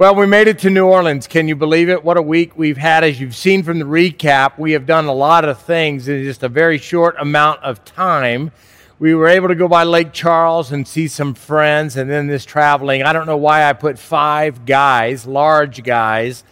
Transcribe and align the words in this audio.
Well, 0.00 0.14
we 0.14 0.24
made 0.24 0.48
it 0.48 0.58
to 0.60 0.70
New 0.70 0.86
Orleans. 0.86 1.26
Can 1.26 1.46
you 1.46 1.54
believe 1.54 1.90
it? 1.90 2.02
What 2.02 2.16
a 2.16 2.22
week 2.22 2.56
we've 2.56 2.78
had. 2.78 3.04
As 3.04 3.20
you've 3.20 3.36
seen 3.36 3.62
from 3.62 3.78
the 3.78 3.84
recap, 3.84 4.58
we 4.58 4.72
have 4.72 4.86
done 4.86 5.04
a 5.04 5.12
lot 5.12 5.44
of 5.44 5.60
things 5.60 6.08
in 6.08 6.24
just 6.24 6.42
a 6.42 6.48
very 6.48 6.78
short 6.78 7.16
amount 7.18 7.62
of 7.62 7.84
time. 7.84 8.50
We 8.98 9.14
were 9.14 9.28
able 9.28 9.48
to 9.48 9.54
go 9.54 9.68
by 9.68 9.82
Lake 9.82 10.14
Charles 10.14 10.72
and 10.72 10.88
see 10.88 11.06
some 11.06 11.34
friends, 11.34 11.98
and 11.98 12.10
then 12.10 12.28
this 12.28 12.46
traveling. 12.46 13.02
I 13.02 13.12
don't 13.12 13.26
know 13.26 13.36
why 13.36 13.68
I 13.68 13.74
put 13.74 13.98
five 13.98 14.64
guys, 14.64 15.26
large 15.26 15.82
guys, 15.82 16.44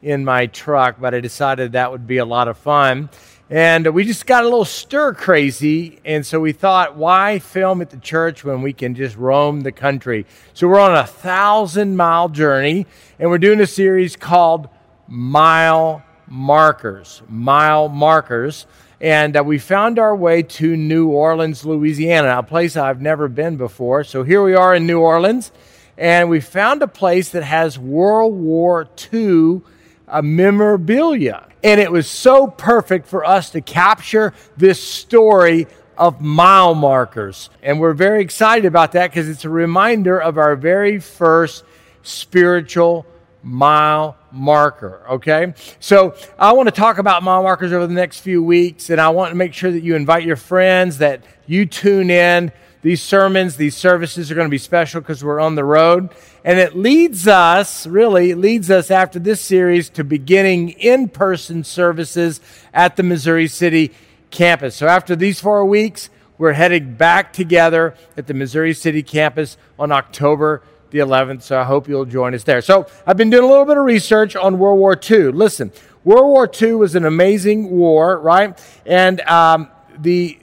in 0.00 0.24
my 0.24 0.46
truck, 0.46 0.96
but 0.98 1.14
I 1.14 1.20
decided 1.20 1.72
that 1.72 1.92
would 1.92 2.06
be 2.06 2.16
a 2.16 2.24
lot 2.24 2.48
of 2.48 2.56
fun. 2.56 3.10
And 3.50 3.86
we 3.94 4.04
just 4.04 4.24
got 4.24 4.42
a 4.42 4.48
little 4.48 4.64
stir 4.64 5.12
crazy. 5.12 6.00
And 6.04 6.24
so 6.24 6.40
we 6.40 6.52
thought, 6.52 6.96
why 6.96 7.38
film 7.38 7.82
at 7.82 7.90
the 7.90 7.98
church 7.98 8.42
when 8.42 8.62
we 8.62 8.72
can 8.72 8.94
just 8.94 9.16
roam 9.16 9.60
the 9.60 9.72
country? 9.72 10.24
So 10.54 10.66
we're 10.66 10.80
on 10.80 10.96
a 10.96 11.06
thousand 11.06 11.96
mile 11.96 12.30
journey 12.30 12.86
and 13.18 13.28
we're 13.28 13.38
doing 13.38 13.60
a 13.60 13.66
series 13.66 14.16
called 14.16 14.68
Mile 15.06 16.02
Markers. 16.26 17.22
Mile 17.28 17.90
Markers. 17.90 18.66
And 18.98 19.36
uh, 19.36 19.44
we 19.44 19.58
found 19.58 19.98
our 19.98 20.16
way 20.16 20.42
to 20.42 20.76
New 20.76 21.08
Orleans, 21.08 21.66
Louisiana, 21.66 22.38
a 22.38 22.42
place 22.42 22.76
I've 22.76 23.02
never 23.02 23.28
been 23.28 23.56
before. 23.58 24.04
So 24.04 24.22
here 24.22 24.42
we 24.42 24.54
are 24.54 24.74
in 24.74 24.86
New 24.86 25.00
Orleans. 25.00 25.52
And 25.98 26.30
we 26.30 26.40
found 26.40 26.82
a 26.82 26.88
place 26.88 27.28
that 27.30 27.42
has 27.42 27.78
World 27.78 28.34
War 28.34 28.88
II 29.12 29.60
uh, 30.08 30.22
memorabilia. 30.22 31.46
And 31.62 31.80
it 31.80 31.90
was 31.90 32.06
so 32.06 32.46
perfect 32.46 33.06
for 33.06 33.24
us 33.24 33.50
to 33.50 33.60
capture 33.60 34.34
this 34.56 34.82
story 34.82 35.66
of 35.96 36.20
mile 36.20 36.74
markers. 36.74 37.50
And 37.62 37.80
we're 37.80 37.94
very 37.94 38.22
excited 38.22 38.66
about 38.66 38.92
that 38.92 39.10
because 39.10 39.28
it's 39.28 39.44
a 39.44 39.50
reminder 39.50 40.20
of 40.20 40.38
our 40.38 40.56
very 40.56 40.98
first 40.98 41.64
spiritual 42.02 43.06
mile 43.42 44.16
marker. 44.32 45.02
Okay? 45.10 45.54
So 45.80 46.16
I 46.38 46.52
want 46.52 46.68
to 46.68 46.74
talk 46.74 46.98
about 46.98 47.22
mile 47.22 47.42
markers 47.42 47.72
over 47.72 47.86
the 47.86 47.94
next 47.94 48.20
few 48.20 48.42
weeks, 48.42 48.90
and 48.90 49.00
I 49.00 49.10
want 49.10 49.30
to 49.30 49.36
make 49.36 49.54
sure 49.54 49.70
that 49.70 49.82
you 49.82 49.94
invite 49.94 50.24
your 50.24 50.36
friends, 50.36 50.98
that 50.98 51.24
you 51.46 51.66
tune 51.66 52.10
in. 52.10 52.52
These 52.84 53.00
sermons, 53.00 53.56
these 53.56 53.74
services 53.74 54.30
are 54.30 54.34
going 54.34 54.44
to 54.44 54.50
be 54.50 54.58
special 54.58 55.00
because 55.00 55.24
we're 55.24 55.40
on 55.40 55.54
the 55.54 55.64
road. 55.64 56.10
And 56.44 56.58
it 56.58 56.76
leads 56.76 57.26
us, 57.26 57.86
really, 57.86 58.30
it 58.30 58.36
leads 58.36 58.70
us 58.70 58.90
after 58.90 59.18
this 59.18 59.40
series 59.40 59.88
to 59.88 60.04
beginning 60.04 60.68
in 60.68 61.08
person 61.08 61.64
services 61.64 62.42
at 62.74 62.96
the 62.96 63.02
Missouri 63.02 63.48
City 63.48 63.90
campus. 64.30 64.76
So 64.76 64.86
after 64.86 65.16
these 65.16 65.40
four 65.40 65.64
weeks, 65.64 66.10
we're 66.36 66.52
heading 66.52 66.92
back 66.92 67.32
together 67.32 67.94
at 68.18 68.26
the 68.26 68.34
Missouri 68.34 68.74
City 68.74 69.02
campus 69.02 69.56
on 69.78 69.90
October 69.90 70.62
the 70.90 70.98
11th. 70.98 71.40
So 71.40 71.58
I 71.58 71.64
hope 71.64 71.88
you'll 71.88 72.04
join 72.04 72.34
us 72.34 72.44
there. 72.44 72.60
So 72.60 72.86
I've 73.06 73.16
been 73.16 73.30
doing 73.30 73.44
a 73.44 73.48
little 73.48 73.64
bit 73.64 73.78
of 73.78 73.84
research 73.86 74.36
on 74.36 74.58
World 74.58 74.78
War 74.78 74.94
II. 75.10 75.32
Listen, 75.32 75.72
World 76.04 76.26
War 76.26 76.50
II 76.60 76.74
was 76.74 76.94
an 76.94 77.06
amazing 77.06 77.70
war, 77.70 78.18
right? 78.20 78.62
And 78.84 79.22
um, 79.22 79.70
the 79.98 80.38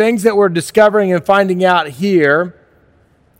things 0.00 0.22
that 0.22 0.34
we're 0.34 0.48
discovering 0.48 1.12
and 1.12 1.22
finding 1.22 1.62
out 1.62 1.86
here, 1.86 2.54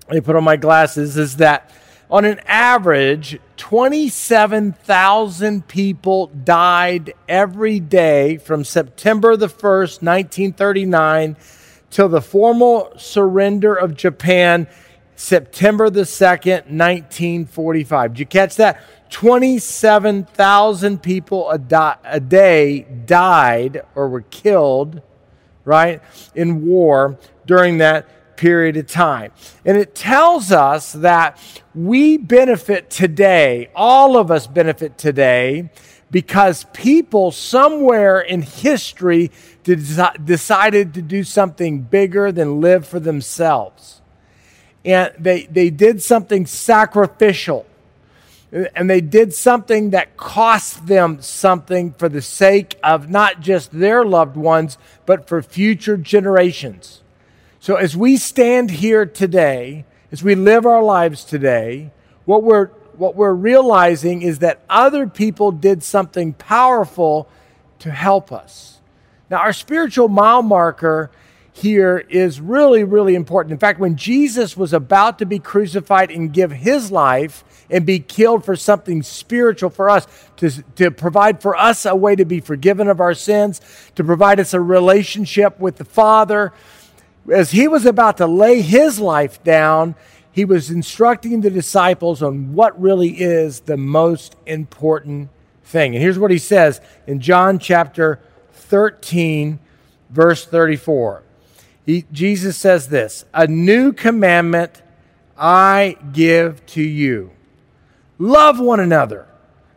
let 0.08 0.16
me 0.16 0.20
put 0.20 0.36
on 0.36 0.44
my 0.44 0.56
glasses, 0.56 1.16
is 1.16 1.36
that 1.36 1.70
on 2.10 2.26
an 2.26 2.38
average, 2.44 3.38
27,000 3.56 5.66
people 5.66 6.26
died 6.26 7.14
every 7.26 7.80
day 7.80 8.36
from 8.36 8.62
September 8.62 9.38
the 9.38 9.46
1st, 9.46 10.02
1939, 10.02 11.38
till 11.88 12.10
the 12.10 12.20
formal 12.20 12.92
surrender 12.98 13.74
of 13.74 13.96
Japan, 13.96 14.66
September 15.16 15.88
the 15.88 16.02
2nd, 16.02 16.66
1945. 16.66 18.12
Did 18.12 18.20
you 18.20 18.26
catch 18.26 18.56
that? 18.56 18.82
27,000 19.08 21.02
people 21.02 21.48
a, 21.48 21.56
di- 21.56 21.96
a 22.04 22.20
day 22.20 22.82
died 23.06 23.80
or 23.94 24.10
were 24.10 24.20
killed 24.20 25.00
right, 25.64 26.02
in 26.34 26.66
war 26.66 27.18
during 27.46 27.78
that 27.78 28.36
period 28.36 28.76
of 28.76 28.86
time. 28.86 29.32
And 29.64 29.76
it 29.76 29.94
tells 29.94 30.50
us 30.50 30.92
that 30.92 31.38
we 31.74 32.16
benefit 32.16 32.88
today, 32.88 33.70
all 33.74 34.16
of 34.16 34.30
us 34.30 34.46
benefit 34.46 34.96
today, 34.96 35.70
because 36.10 36.64
people 36.72 37.30
somewhere 37.30 38.18
in 38.20 38.42
history 38.42 39.30
decided 39.62 40.94
to 40.94 41.02
do 41.02 41.22
something 41.22 41.82
bigger 41.82 42.32
than 42.32 42.60
live 42.60 42.86
for 42.88 42.98
themselves. 42.98 44.00
And 44.84 45.12
they, 45.18 45.44
they 45.44 45.70
did 45.70 46.02
something 46.02 46.46
sacrificial 46.46 47.66
and 48.52 48.90
they 48.90 49.00
did 49.00 49.32
something 49.32 49.90
that 49.90 50.16
cost 50.16 50.86
them 50.86 51.22
something 51.22 51.92
for 51.92 52.08
the 52.08 52.22
sake 52.22 52.78
of 52.82 53.08
not 53.08 53.40
just 53.40 53.70
their 53.70 54.04
loved 54.04 54.36
ones, 54.36 54.76
but 55.06 55.28
for 55.28 55.40
future 55.42 55.96
generations. 55.96 57.02
So 57.60 57.76
as 57.76 57.96
we 57.96 58.16
stand 58.16 58.70
here 58.70 59.06
today, 59.06 59.84
as 60.10 60.22
we 60.22 60.34
live 60.34 60.66
our 60.66 60.82
lives 60.82 61.24
today, 61.24 61.92
what 62.24 62.42
we're, 62.42 62.66
what 62.96 63.14
we're 63.14 63.34
realizing 63.34 64.22
is 64.22 64.40
that 64.40 64.60
other 64.68 65.06
people 65.06 65.52
did 65.52 65.82
something 65.82 66.32
powerful 66.32 67.28
to 67.80 67.90
help 67.90 68.32
us. 68.32 68.80
Now, 69.30 69.38
our 69.38 69.52
spiritual 69.52 70.08
mile 70.08 70.42
marker 70.42 71.10
here 71.60 71.98
is 72.08 72.40
really, 72.40 72.84
really 72.84 73.14
important. 73.14 73.52
In 73.52 73.58
fact, 73.58 73.78
when 73.78 73.96
Jesus 73.96 74.56
was 74.56 74.72
about 74.72 75.18
to 75.18 75.26
be 75.26 75.38
crucified 75.38 76.10
and 76.10 76.32
give 76.32 76.50
his 76.50 76.90
life, 76.90 77.44
and 77.70 77.86
be 77.86 78.00
killed 78.00 78.44
for 78.44 78.56
something 78.56 79.02
spiritual 79.02 79.70
for 79.70 79.88
us, 79.88 80.06
to, 80.36 80.50
to 80.74 80.90
provide 80.90 81.40
for 81.40 81.56
us 81.56 81.86
a 81.86 81.94
way 81.94 82.16
to 82.16 82.24
be 82.24 82.40
forgiven 82.40 82.88
of 82.88 83.00
our 83.00 83.14
sins, 83.14 83.60
to 83.94 84.04
provide 84.04 84.40
us 84.40 84.52
a 84.52 84.60
relationship 84.60 85.58
with 85.58 85.76
the 85.76 85.84
Father. 85.84 86.52
As 87.32 87.52
he 87.52 87.68
was 87.68 87.86
about 87.86 88.16
to 88.16 88.26
lay 88.26 88.60
his 88.60 88.98
life 88.98 89.42
down, 89.44 89.94
he 90.32 90.44
was 90.44 90.70
instructing 90.70 91.40
the 91.40 91.50
disciples 91.50 92.22
on 92.22 92.54
what 92.54 92.80
really 92.80 93.20
is 93.20 93.60
the 93.60 93.76
most 93.76 94.36
important 94.46 95.30
thing. 95.64 95.94
And 95.94 96.02
here's 96.02 96.18
what 96.18 96.30
he 96.30 96.38
says 96.38 96.80
in 97.06 97.20
John 97.20 97.58
chapter 97.58 98.20
13, 98.52 99.58
verse 100.10 100.44
34. 100.44 101.22
He, 101.90 102.04
Jesus 102.12 102.56
says 102.56 102.86
this 102.88 103.24
A 103.34 103.48
new 103.48 103.92
commandment 103.92 104.80
I 105.36 105.96
give 106.12 106.64
to 106.66 106.82
you 106.82 107.32
Love 108.16 108.60
one 108.60 108.78
another 108.78 109.26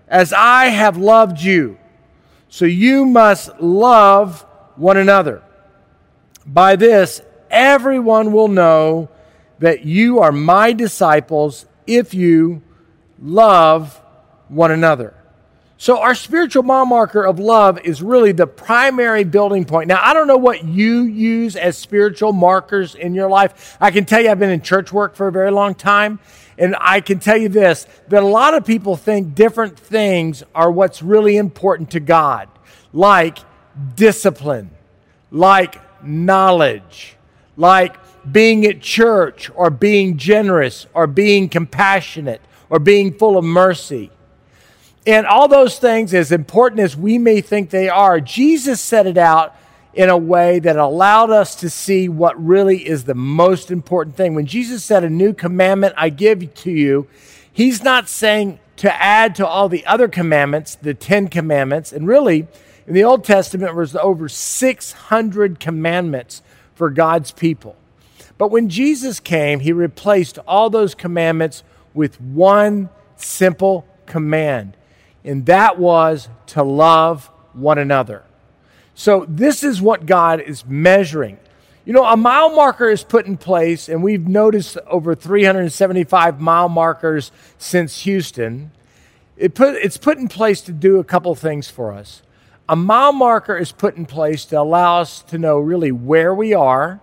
as 0.08 0.32
I 0.32 0.66
have 0.66 0.96
loved 0.96 1.42
you. 1.42 1.80
So 2.50 2.66
you 2.66 3.06
must 3.06 3.60
love 3.60 4.42
one 4.76 4.98
another. 4.98 5.42
By 6.46 6.76
this, 6.76 7.20
everyone 7.50 8.32
will 8.32 8.50
know 8.50 9.10
that 9.58 9.84
you 9.86 10.20
are 10.20 10.32
my 10.32 10.72
disciples 10.72 11.66
if 11.88 12.14
you 12.14 12.62
love 13.20 14.00
one 14.50 14.70
another. 14.70 15.16
So, 15.78 16.00
our 16.00 16.16
spiritual 16.16 16.64
mile 16.64 16.86
marker 16.86 17.24
of 17.24 17.40
love 17.40 17.80
is 17.80 18.02
really 18.02 18.32
the 18.32 18.48
primary 18.48 19.24
building 19.24 19.66
point. 19.66 19.88
Now, 19.88 20.00
I 20.02 20.14
don't 20.14 20.28
know 20.28 20.38
what 20.38 20.64
you 20.64 21.02
use 21.02 21.56
as 21.56 21.78
spiritual 21.78 22.32
markers 22.32 22.96
in 22.96 23.14
your 23.14 23.28
life. 23.28 23.76
I 23.82 23.92
can 23.92 24.06
tell 24.06 24.22
you, 24.22 24.30
I've 24.30 24.40
been 24.40 24.52
in 24.52 24.62
church 24.62 24.94
work 24.94 25.16
for 25.16 25.28
a 25.28 25.32
very 25.32 25.52
long 25.52 25.74
time, 25.76 26.20
and 26.58 26.76
I 26.80 27.02
can 27.02 27.20
tell 27.20 27.38
you 27.38 27.50
this 27.50 27.88
that 28.10 28.24
a 28.24 28.28
lot 28.28 28.54
of 28.54 28.66
people 28.66 28.96
think 28.96 29.36
different 29.36 29.78
things 29.78 30.44
are 30.54 30.72
what's 30.72 31.02
really 31.02 31.38
important 31.38 31.92
to 31.92 32.00
God, 32.00 32.48
like 32.94 33.40
discipline, 33.96 34.70
like 35.32 35.82
knowledge, 36.06 37.18
like 37.58 37.98
being 38.32 38.66
at 38.66 38.80
church, 38.80 39.50
or 39.56 39.70
being 39.70 40.18
generous, 40.18 40.86
or 40.94 41.08
being 41.08 41.50
compassionate, 41.50 42.42
or 42.70 42.80
being 42.80 43.12
full 43.12 43.38
of 43.38 43.44
mercy. 43.44 44.12
And 45.06 45.26
all 45.26 45.48
those 45.48 45.80
things, 45.80 46.14
as 46.14 46.32
important 46.32 46.80
as 46.80 46.96
we 46.96 47.18
may 47.18 47.42
think 47.42 47.70
they 47.70 47.90
are, 47.90 48.22
Jesus 48.22 48.80
set 48.80 49.06
it 49.06 49.18
out 49.18 49.56
in 49.94 50.10
a 50.10 50.18
way 50.18 50.60
that 50.60 50.78
allowed 50.78 51.30
us 51.30 51.56
to 51.56 51.70
see 51.70 52.08
what 52.08 52.42
really 52.44 52.88
is 52.88 53.04
the 53.04 53.14
most 53.14 53.70
important 53.70 54.16
thing. 54.16 54.34
When 54.34 54.46
Jesus 54.46 54.84
said, 54.84 55.04
A 55.04 55.10
new 55.10 55.34
commandment 55.34 55.94
I 55.98 56.10
give 56.10 56.54
to 56.54 56.72
you, 56.72 57.08
he's 57.52 57.84
not 57.84 58.08
saying 58.08 58.60
to 58.78 59.02
add 59.02 59.36
to 59.36 59.46
all 59.46 59.70
the 59.70 59.86
other 59.86 60.08
commandments, 60.08 60.76
the 60.76 60.94
Ten 60.94 61.28
Commandments. 61.28 61.92
And 61.92 62.08
really, 62.08 62.48
in 62.88 62.94
the 62.94 63.04
Old 63.04 63.24
Testament, 63.24 63.76
was 63.76 63.96
over 63.96 64.30
600 64.30 65.60
commandments 65.60 66.42
for 66.74 66.90
God's 66.90 67.32
people. 67.32 67.76
But 68.38 68.52
when 68.52 68.70
Jesus 68.70 69.20
came, 69.20 69.60
he 69.60 69.74
replaced 69.74 70.40
all 70.48 70.70
those 70.70 70.96
commandments 70.96 71.64
with 71.94 72.20
one 72.20 72.90
simple 73.16 73.86
command 74.08 74.76
and 75.24 75.46
that 75.46 75.80
was 75.80 76.30
to 76.48 76.64
love 76.64 77.30
one 77.54 77.78
another. 77.78 78.24
So, 78.96 79.26
this 79.28 79.64
is 79.64 79.82
what 79.82 80.06
God 80.06 80.40
is 80.40 80.66
measuring. 80.66 81.40
You 81.86 81.94
know, 81.94 82.06
a 82.06 82.16
mile 82.16 82.56
marker 82.56 82.90
is 82.90 83.04
put 83.04 83.26
in 83.26 83.38
place, 83.38 83.90
and 83.90 84.04
we've 84.04 84.28
noticed 84.28 84.78
over 84.88 85.16
375 85.16 86.40
mile 86.40 86.70
markers 86.70 87.32
since 87.58 88.04
Houston. 88.04 88.72
It 89.36 89.56
put, 89.56 89.76
it's 89.76 89.98
put 89.98 90.18
in 90.18 90.28
place 90.28 90.62
to 90.62 90.72
do 90.72 91.00
a 91.00 91.04
couple 91.04 91.34
things 91.36 91.70
for 91.70 91.92
us. 91.92 92.22
A 92.70 92.76
mile 92.76 93.12
marker 93.12 93.58
is 93.58 93.72
put 93.72 93.98
in 93.98 94.06
place 94.06 94.46
to 94.46 94.60
allow 94.60 95.02
us 95.02 95.24
to 95.24 95.38
know 95.38 95.60
really 95.60 95.92
where 95.92 96.34
we 96.34 96.54
are 96.54 97.02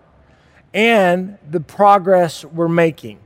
and 0.72 1.36
the 1.48 1.60
progress 1.60 2.44
we're 2.44 2.68
making. 2.68 3.18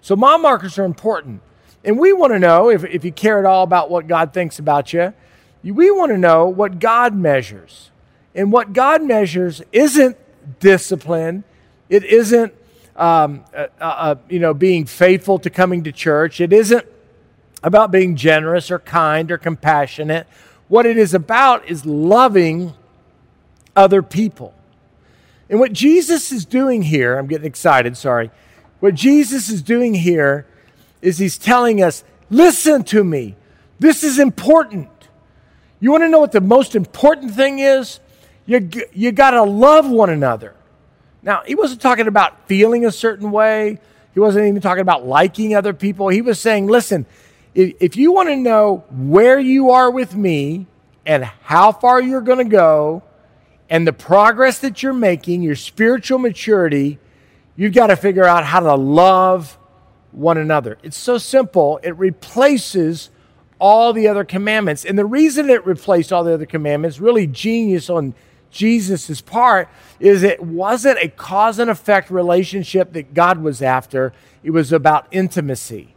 So, 0.00 0.14
mile 0.16 0.38
markers 0.38 0.78
are 0.78 0.84
important. 0.84 1.42
And 1.88 1.98
we 1.98 2.12
want 2.12 2.34
to 2.34 2.38
know, 2.38 2.68
if, 2.68 2.84
if 2.84 3.02
you 3.02 3.10
care 3.10 3.38
at 3.38 3.46
all 3.46 3.62
about 3.64 3.88
what 3.88 4.06
God 4.06 4.34
thinks 4.34 4.58
about 4.58 4.92
you, 4.92 5.14
we 5.64 5.90
want 5.90 6.12
to 6.12 6.18
know 6.18 6.46
what 6.46 6.80
God 6.80 7.14
measures. 7.14 7.90
And 8.34 8.52
what 8.52 8.74
God 8.74 9.02
measures 9.02 9.62
isn't 9.72 10.18
discipline, 10.60 11.44
it 11.88 12.04
isn't 12.04 12.52
um, 12.94 13.42
uh, 13.54 13.68
uh, 13.80 13.84
uh, 13.84 14.14
you 14.28 14.38
know, 14.38 14.52
being 14.52 14.84
faithful 14.84 15.38
to 15.38 15.48
coming 15.48 15.82
to 15.84 15.90
church, 15.90 16.42
it 16.42 16.52
isn't 16.52 16.84
about 17.62 17.90
being 17.90 18.16
generous 18.16 18.70
or 18.70 18.80
kind 18.80 19.30
or 19.30 19.38
compassionate. 19.38 20.26
What 20.68 20.84
it 20.84 20.98
is 20.98 21.14
about 21.14 21.66
is 21.70 21.86
loving 21.86 22.74
other 23.74 24.02
people. 24.02 24.52
And 25.48 25.58
what 25.58 25.72
Jesus 25.72 26.32
is 26.32 26.44
doing 26.44 26.82
here, 26.82 27.16
I'm 27.16 27.28
getting 27.28 27.46
excited, 27.46 27.96
sorry. 27.96 28.30
What 28.80 28.94
Jesus 28.94 29.48
is 29.48 29.62
doing 29.62 29.94
here 29.94 30.46
is 31.02 31.18
he's 31.18 31.38
telling 31.38 31.82
us, 31.82 32.04
listen 32.30 32.84
to 32.84 33.04
me. 33.04 33.36
This 33.78 34.02
is 34.02 34.18
important. 34.18 34.88
You 35.80 35.90
want 35.92 36.02
to 36.02 36.08
know 36.08 36.18
what 36.18 36.32
the 36.32 36.40
most 36.40 36.74
important 36.74 37.34
thing 37.34 37.60
is? 37.60 38.00
You, 38.46 38.68
you 38.92 39.12
got 39.12 39.32
to 39.32 39.42
love 39.42 39.88
one 39.88 40.10
another. 40.10 40.54
Now, 41.22 41.42
he 41.46 41.54
wasn't 41.54 41.80
talking 41.80 42.06
about 42.06 42.48
feeling 42.48 42.86
a 42.86 42.92
certain 42.92 43.30
way. 43.30 43.78
He 44.14 44.20
wasn't 44.20 44.46
even 44.46 44.60
talking 44.60 44.80
about 44.82 45.06
liking 45.06 45.54
other 45.54 45.72
people. 45.72 46.08
He 46.08 46.22
was 46.22 46.40
saying, 46.40 46.66
listen, 46.66 47.06
if, 47.54 47.74
if 47.80 47.96
you 47.96 48.12
want 48.12 48.28
to 48.30 48.36
know 48.36 48.84
where 48.90 49.38
you 49.38 49.70
are 49.70 49.90
with 49.90 50.14
me 50.14 50.66
and 51.04 51.24
how 51.24 51.72
far 51.72 52.00
you're 52.00 52.20
going 52.20 52.38
to 52.38 52.44
go 52.44 53.02
and 53.68 53.86
the 53.86 53.92
progress 53.92 54.60
that 54.60 54.82
you're 54.82 54.92
making, 54.92 55.42
your 55.42 55.56
spiritual 55.56 56.18
maturity, 56.18 56.98
you've 57.56 57.74
got 57.74 57.88
to 57.88 57.96
figure 57.96 58.24
out 58.24 58.44
how 58.44 58.60
to 58.60 58.74
love 58.74 59.57
one 60.18 60.36
another. 60.36 60.78
It's 60.82 60.98
so 60.98 61.16
simple. 61.16 61.78
It 61.82 61.96
replaces 61.96 63.10
all 63.60 63.92
the 63.92 64.08
other 64.08 64.24
commandments. 64.24 64.84
And 64.84 64.98
the 64.98 65.06
reason 65.06 65.48
it 65.48 65.64
replaced 65.64 66.12
all 66.12 66.24
the 66.24 66.34
other 66.34 66.46
commandments, 66.46 66.98
really 67.00 67.26
genius 67.26 67.88
on 67.88 68.14
Jesus' 68.50 69.20
part, 69.20 69.68
is 70.00 70.22
it 70.22 70.42
wasn't 70.42 70.98
a 70.98 71.08
cause 71.08 71.58
and 71.58 71.70
effect 71.70 72.10
relationship 72.10 72.92
that 72.94 73.14
God 73.14 73.38
was 73.38 73.62
after, 73.62 74.12
it 74.42 74.50
was 74.50 74.72
about 74.72 75.06
intimacy. 75.10 75.94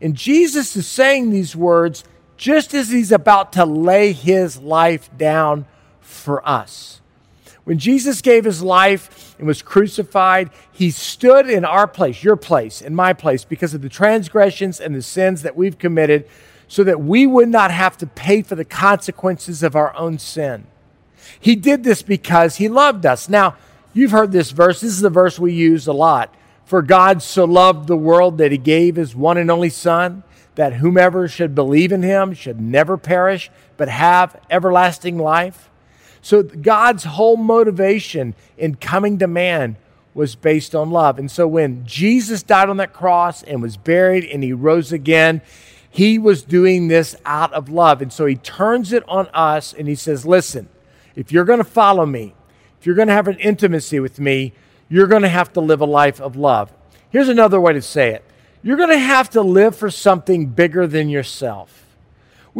And 0.00 0.16
Jesus 0.16 0.74
is 0.76 0.86
saying 0.86 1.30
these 1.30 1.54
words 1.54 2.04
just 2.36 2.74
as 2.74 2.88
he's 2.88 3.12
about 3.12 3.52
to 3.52 3.64
lay 3.64 4.12
his 4.12 4.58
life 4.58 5.10
down 5.16 5.66
for 6.00 6.46
us. 6.48 7.00
When 7.64 7.78
Jesus 7.78 8.22
gave 8.22 8.44
his 8.44 8.62
life 8.62 9.12
and 9.40 9.48
was 9.48 9.62
crucified, 9.62 10.50
he 10.70 10.90
stood 10.90 11.48
in 11.48 11.64
our 11.64 11.88
place, 11.88 12.22
your 12.22 12.36
place, 12.36 12.82
in 12.82 12.94
my 12.94 13.12
place, 13.14 13.44
because 13.44 13.74
of 13.74 13.80
the 13.80 13.88
transgressions 13.88 14.78
and 14.78 14.94
the 14.94 15.02
sins 15.02 15.42
that 15.42 15.56
we've 15.56 15.78
committed, 15.78 16.28
so 16.68 16.84
that 16.84 17.00
we 17.00 17.26
would 17.26 17.48
not 17.48 17.70
have 17.70 17.96
to 17.96 18.06
pay 18.06 18.42
for 18.42 18.54
the 18.54 18.64
consequences 18.64 19.62
of 19.62 19.74
our 19.74 19.96
own 19.96 20.18
sin. 20.18 20.66
He 21.40 21.56
did 21.56 21.84
this 21.84 22.02
because 22.02 22.56
he 22.56 22.68
loved 22.68 23.06
us. 23.06 23.28
Now, 23.28 23.56
you've 23.94 24.10
heard 24.10 24.30
this 24.30 24.50
verse. 24.50 24.82
This 24.82 24.92
is 24.92 25.02
a 25.02 25.10
verse 25.10 25.38
we 25.38 25.54
use 25.54 25.86
a 25.86 25.92
lot. 25.92 26.34
For 26.66 26.82
God 26.82 27.22
so 27.22 27.46
loved 27.46 27.88
the 27.88 27.96
world 27.96 28.38
that 28.38 28.52
he 28.52 28.58
gave 28.58 28.96
his 28.96 29.16
one 29.16 29.38
and 29.38 29.50
only 29.50 29.70
Son, 29.70 30.22
that 30.54 30.74
whomever 30.74 31.26
should 31.28 31.54
believe 31.54 31.92
in 31.92 32.02
him 32.02 32.34
should 32.34 32.60
never 32.60 32.98
perish, 32.98 33.50
but 33.78 33.88
have 33.88 34.38
everlasting 34.50 35.16
life. 35.16 35.69
So 36.22 36.42
God's 36.42 37.04
whole 37.04 37.36
motivation 37.36 38.34
in 38.58 38.74
coming 38.76 39.18
to 39.18 39.26
man 39.26 39.76
was 40.14 40.34
based 40.34 40.74
on 40.74 40.90
love. 40.90 41.18
And 41.18 41.30
so 41.30 41.46
when 41.46 41.86
Jesus 41.86 42.42
died 42.42 42.68
on 42.68 42.76
that 42.78 42.92
cross 42.92 43.42
and 43.42 43.62
was 43.62 43.76
buried 43.76 44.24
and 44.24 44.42
he 44.42 44.52
rose 44.52 44.92
again, 44.92 45.40
he 45.88 46.18
was 46.18 46.42
doing 46.42 46.88
this 46.88 47.16
out 47.24 47.52
of 47.52 47.68
love. 47.68 48.02
And 48.02 48.12
so 48.12 48.26
he 48.26 48.36
turns 48.36 48.92
it 48.92 49.02
on 49.08 49.28
us 49.28 49.72
and 49.72 49.88
he 49.88 49.94
says, 49.94 50.26
Listen, 50.26 50.68
if 51.16 51.32
you're 51.32 51.44
going 51.44 51.58
to 51.58 51.64
follow 51.64 52.06
me, 52.06 52.34
if 52.78 52.86
you're 52.86 52.94
going 52.94 53.08
to 53.08 53.14
have 53.14 53.28
an 53.28 53.38
intimacy 53.38 54.00
with 54.00 54.18
me, 54.18 54.52
you're 54.88 55.06
going 55.06 55.22
to 55.22 55.28
have 55.28 55.52
to 55.54 55.60
live 55.60 55.80
a 55.80 55.86
life 55.86 56.20
of 56.20 56.36
love. 56.36 56.72
Here's 57.10 57.28
another 57.28 57.60
way 57.60 57.72
to 57.72 57.82
say 57.82 58.10
it 58.10 58.24
you're 58.62 58.76
going 58.76 58.90
to 58.90 58.98
have 58.98 59.30
to 59.30 59.40
live 59.40 59.74
for 59.74 59.90
something 59.90 60.46
bigger 60.46 60.86
than 60.86 61.08
yourself. 61.08 61.89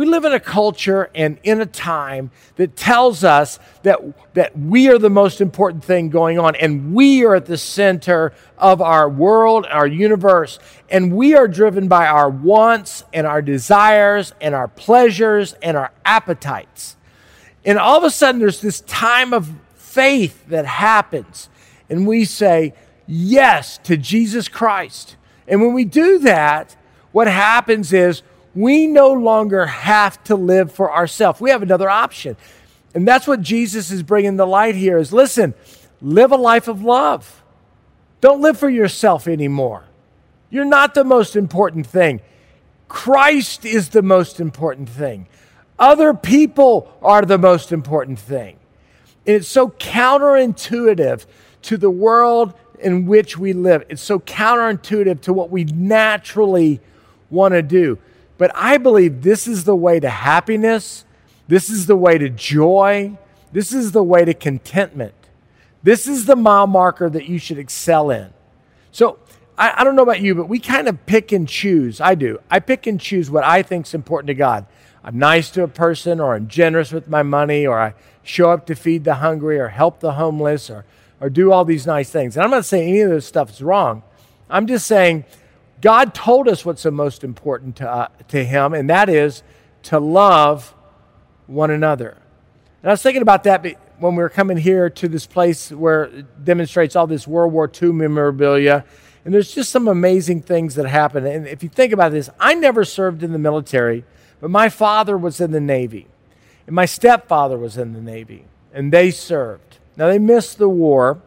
We 0.00 0.06
live 0.06 0.24
in 0.24 0.32
a 0.32 0.40
culture 0.40 1.10
and 1.14 1.38
in 1.42 1.60
a 1.60 1.66
time 1.66 2.30
that 2.56 2.74
tells 2.74 3.22
us 3.22 3.58
that, 3.82 4.00
that 4.32 4.58
we 4.58 4.88
are 4.88 4.96
the 4.96 5.10
most 5.10 5.42
important 5.42 5.84
thing 5.84 6.08
going 6.08 6.38
on 6.38 6.56
and 6.56 6.94
we 6.94 7.22
are 7.26 7.34
at 7.34 7.44
the 7.44 7.58
center 7.58 8.32
of 8.56 8.80
our 8.80 9.10
world, 9.10 9.66
our 9.68 9.86
universe, 9.86 10.58
and 10.88 11.14
we 11.14 11.34
are 11.34 11.46
driven 11.46 11.86
by 11.86 12.06
our 12.06 12.30
wants 12.30 13.04
and 13.12 13.26
our 13.26 13.42
desires 13.42 14.32
and 14.40 14.54
our 14.54 14.68
pleasures 14.68 15.52
and 15.60 15.76
our 15.76 15.92
appetites. 16.06 16.96
And 17.66 17.78
all 17.78 17.98
of 17.98 18.04
a 18.04 18.10
sudden, 18.10 18.40
there's 18.40 18.62
this 18.62 18.80
time 18.80 19.34
of 19.34 19.52
faith 19.74 20.48
that 20.48 20.64
happens 20.64 21.50
and 21.90 22.06
we 22.06 22.24
say 22.24 22.72
yes 23.06 23.76
to 23.84 23.98
Jesus 23.98 24.48
Christ. 24.48 25.16
And 25.46 25.60
when 25.60 25.74
we 25.74 25.84
do 25.84 26.20
that, 26.20 26.74
what 27.12 27.26
happens 27.26 27.92
is 27.92 28.22
we 28.54 28.86
no 28.86 29.12
longer 29.12 29.66
have 29.66 30.22
to 30.24 30.34
live 30.34 30.72
for 30.72 30.92
ourselves. 30.92 31.40
We 31.40 31.50
have 31.50 31.62
another 31.62 31.88
option. 31.88 32.36
And 32.94 33.06
that's 33.06 33.26
what 33.26 33.40
Jesus 33.40 33.90
is 33.90 34.02
bringing 34.02 34.36
the 34.36 34.46
light 34.46 34.74
here 34.74 34.98
is 34.98 35.12
listen, 35.12 35.54
live 36.00 36.32
a 36.32 36.36
life 36.36 36.68
of 36.68 36.82
love. 36.82 37.42
Don't 38.20 38.40
live 38.40 38.58
for 38.58 38.68
yourself 38.68 39.28
anymore. 39.28 39.84
You're 40.50 40.64
not 40.64 40.94
the 40.94 41.04
most 41.04 41.36
important 41.36 41.86
thing. 41.86 42.20
Christ 42.88 43.64
is 43.64 43.90
the 43.90 44.02
most 44.02 44.40
important 44.40 44.88
thing. 44.88 45.28
Other 45.78 46.12
people 46.12 46.92
are 47.00 47.22
the 47.22 47.38
most 47.38 47.72
important 47.72 48.18
thing. 48.18 48.58
And 49.26 49.36
it's 49.36 49.48
so 49.48 49.68
counterintuitive 49.68 51.24
to 51.62 51.76
the 51.76 51.90
world 51.90 52.54
in 52.80 53.06
which 53.06 53.38
we 53.38 53.52
live. 53.52 53.84
It's 53.88 54.02
so 54.02 54.18
counterintuitive 54.18 55.20
to 55.22 55.32
what 55.32 55.50
we 55.50 55.64
naturally 55.64 56.80
want 57.30 57.52
to 57.52 57.62
do. 57.62 57.98
But 58.40 58.52
I 58.54 58.78
believe 58.78 59.20
this 59.20 59.46
is 59.46 59.64
the 59.64 59.76
way 59.76 60.00
to 60.00 60.08
happiness. 60.08 61.04
This 61.46 61.68
is 61.68 61.84
the 61.84 61.94
way 61.94 62.16
to 62.16 62.30
joy. 62.30 63.18
This 63.52 63.70
is 63.70 63.92
the 63.92 64.02
way 64.02 64.24
to 64.24 64.32
contentment. 64.32 65.12
This 65.82 66.06
is 66.06 66.24
the 66.24 66.36
mile 66.36 66.66
marker 66.66 67.10
that 67.10 67.28
you 67.28 67.38
should 67.38 67.58
excel 67.58 68.10
in. 68.10 68.32
So 68.92 69.18
I, 69.58 69.74
I 69.76 69.84
don't 69.84 69.94
know 69.94 70.02
about 70.02 70.22
you, 70.22 70.34
but 70.34 70.48
we 70.48 70.58
kind 70.58 70.88
of 70.88 71.04
pick 71.04 71.32
and 71.32 71.46
choose. 71.46 72.00
I 72.00 72.14
do. 72.14 72.40
I 72.50 72.60
pick 72.60 72.86
and 72.86 72.98
choose 72.98 73.30
what 73.30 73.44
I 73.44 73.60
think 73.62 73.84
is 73.84 73.92
important 73.92 74.28
to 74.28 74.34
God. 74.34 74.64
I'm 75.04 75.18
nice 75.18 75.50
to 75.50 75.62
a 75.62 75.68
person, 75.68 76.18
or 76.18 76.34
I'm 76.34 76.48
generous 76.48 76.92
with 76.92 77.08
my 77.08 77.22
money, 77.22 77.66
or 77.66 77.78
I 77.78 77.92
show 78.22 78.52
up 78.52 78.64
to 78.68 78.74
feed 78.74 79.04
the 79.04 79.16
hungry, 79.16 79.58
or 79.58 79.68
help 79.68 80.00
the 80.00 80.12
homeless, 80.12 80.70
or 80.70 80.86
or 81.20 81.28
do 81.28 81.52
all 81.52 81.66
these 81.66 81.86
nice 81.86 82.08
things. 82.08 82.38
And 82.38 82.44
I'm 82.44 82.50
not 82.50 82.64
saying 82.64 82.88
any 82.88 83.00
of 83.00 83.10
this 83.10 83.26
stuff 83.26 83.50
is 83.50 83.60
wrong. 83.60 84.02
I'm 84.48 84.66
just 84.66 84.86
saying 84.86 85.26
God 85.80 86.14
told 86.14 86.48
us 86.48 86.64
what's 86.64 86.82
the 86.82 86.90
most 86.90 87.24
important 87.24 87.76
to, 87.76 87.90
uh, 87.90 88.08
to 88.28 88.44
Him, 88.44 88.74
and 88.74 88.90
that 88.90 89.08
is 89.08 89.42
to 89.84 89.98
love 89.98 90.74
one 91.46 91.70
another. 91.70 92.16
And 92.82 92.90
I 92.90 92.92
was 92.92 93.02
thinking 93.02 93.22
about 93.22 93.44
that 93.44 93.64
when 93.98 94.16
we 94.16 94.22
were 94.22 94.30
coming 94.30 94.56
here 94.56 94.88
to 94.88 95.08
this 95.08 95.26
place 95.26 95.70
where 95.70 96.04
it 96.04 96.44
demonstrates 96.44 96.96
all 96.96 97.06
this 97.06 97.26
World 97.26 97.52
War 97.52 97.70
II 97.70 97.92
memorabilia. 97.92 98.84
And 99.24 99.34
there's 99.34 99.54
just 99.54 99.70
some 99.70 99.86
amazing 99.88 100.42
things 100.42 100.74
that 100.76 100.86
happen. 100.86 101.26
And 101.26 101.46
if 101.46 101.62
you 101.62 101.68
think 101.68 101.92
about 101.92 102.12
this, 102.12 102.30
I 102.40 102.54
never 102.54 102.84
served 102.84 103.22
in 103.22 103.32
the 103.32 103.38
military, 103.38 104.04
but 104.40 104.50
my 104.50 104.70
father 104.70 105.18
was 105.18 105.40
in 105.40 105.50
the 105.50 105.60
Navy, 105.60 106.06
and 106.66 106.74
my 106.74 106.86
stepfather 106.86 107.58
was 107.58 107.76
in 107.76 107.92
the 107.92 108.00
Navy, 108.00 108.46
and 108.72 108.90
they 108.92 109.10
served. 109.10 109.78
Now, 109.96 110.06
they 110.06 110.18
missed 110.18 110.56
the 110.56 110.68
war, 110.68 111.20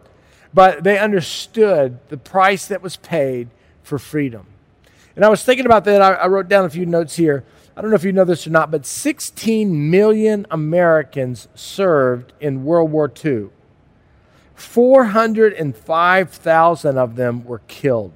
but 0.51 0.83
they 0.83 0.97
understood 0.97 1.99
the 2.09 2.17
price 2.17 2.65
that 2.67 2.81
was 2.81 2.97
paid 2.97 3.49
for 3.83 3.99
freedom. 3.99 4.47
And 5.15 5.23
I 5.23 5.29
was 5.29 5.43
thinking 5.43 5.67
about 5.67 5.85
that. 5.85 6.01
I, 6.01 6.13
I 6.13 6.27
wrote 6.27 6.47
down 6.47 6.65
a 6.65 6.69
few 6.69 6.85
notes 6.85 7.15
here. 7.15 7.43
I 7.75 7.81
don't 7.81 7.89
know 7.89 7.95
if 7.95 8.03
you 8.03 8.11
know 8.11 8.25
this 8.25 8.45
or 8.45 8.51
not, 8.51 8.69
but 8.71 8.85
16 8.85 9.89
million 9.89 10.45
Americans 10.51 11.47
served 11.55 12.33
in 12.39 12.63
World 12.63 12.91
War 12.91 13.11
II. 13.23 13.47
405,000 14.55 16.97
of 16.97 17.15
them 17.15 17.45
were 17.45 17.61
killed. 17.67 18.11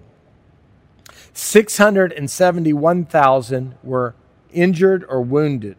671,000 1.33 3.75
were 3.83 4.15
injured 4.51 5.05
or 5.07 5.21
wounded. 5.21 5.77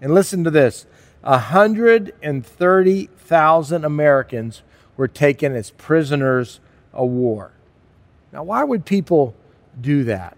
And 0.00 0.14
listen 0.14 0.44
to 0.44 0.50
this 0.50 0.86
130,000 1.22 3.84
Americans 3.84 4.62
were 4.96 5.08
taken 5.08 5.56
as 5.56 5.72
prisoners 5.72 6.60
of 6.92 7.10
war. 7.10 7.55
Now, 8.32 8.42
why 8.42 8.64
would 8.64 8.84
people 8.84 9.34
do 9.80 10.04
that? 10.04 10.36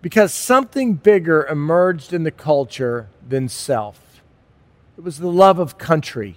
Because 0.00 0.34
something 0.34 0.94
bigger 0.94 1.46
emerged 1.46 2.12
in 2.12 2.24
the 2.24 2.30
culture 2.30 3.08
than 3.26 3.48
self. 3.48 4.22
It 4.96 5.04
was 5.04 5.18
the 5.18 5.28
love 5.28 5.58
of 5.58 5.78
country, 5.78 6.36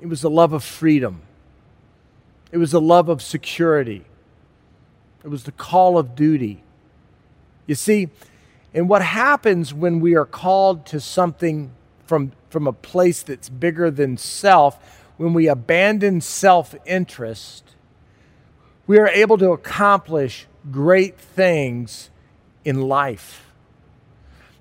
it 0.00 0.06
was 0.06 0.22
the 0.22 0.30
love 0.30 0.52
of 0.52 0.64
freedom, 0.64 1.22
it 2.50 2.58
was 2.58 2.70
the 2.70 2.80
love 2.80 3.08
of 3.08 3.20
security, 3.22 4.04
it 5.24 5.28
was 5.28 5.44
the 5.44 5.52
call 5.52 5.98
of 5.98 6.14
duty. 6.14 6.62
You 7.66 7.74
see, 7.74 8.08
and 8.72 8.88
what 8.88 9.02
happens 9.02 9.74
when 9.74 10.00
we 10.00 10.14
are 10.14 10.24
called 10.24 10.86
to 10.86 11.00
something 11.00 11.70
from, 12.06 12.32
from 12.48 12.66
a 12.66 12.72
place 12.72 13.22
that's 13.22 13.48
bigger 13.48 13.90
than 13.90 14.16
self, 14.16 15.04
when 15.18 15.34
we 15.34 15.48
abandon 15.48 16.20
self 16.20 16.74
interest, 16.86 17.64
we 18.88 18.98
are 18.98 19.08
able 19.08 19.36
to 19.38 19.52
accomplish 19.52 20.46
great 20.72 21.20
things 21.20 22.10
in 22.64 22.80
life. 22.80 23.52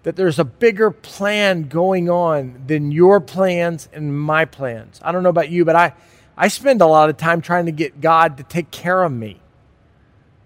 That 0.04 0.18
there's 0.18 0.38
a 0.38 0.44
bigger 0.44 0.92
plan 0.92 1.64
going 1.64 2.10
on 2.10 2.62
than 2.68 2.92
your 2.92 3.20
plans 3.20 3.90
and 3.92 4.20
my 4.20 4.46
plans. 4.46 5.00
I 5.02 5.12
don't 5.12 5.24
know 5.24 5.30
about 5.30 5.50
you, 5.50 5.64
but 5.66 5.76
I, 5.76 5.94
I 6.36 6.50
spend 6.50 6.82
a 6.82 6.86
lot 6.86 7.10
of 7.10 7.16
time 7.16 7.42
trying 7.42 7.66
to 7.66 7.72
get 7.72 8.02
God 8.02 8.38
to 8.38 8.44
take 8.44 8.70
care 8.70 9.04
of 9.04 9.14
me, 9.14 9.40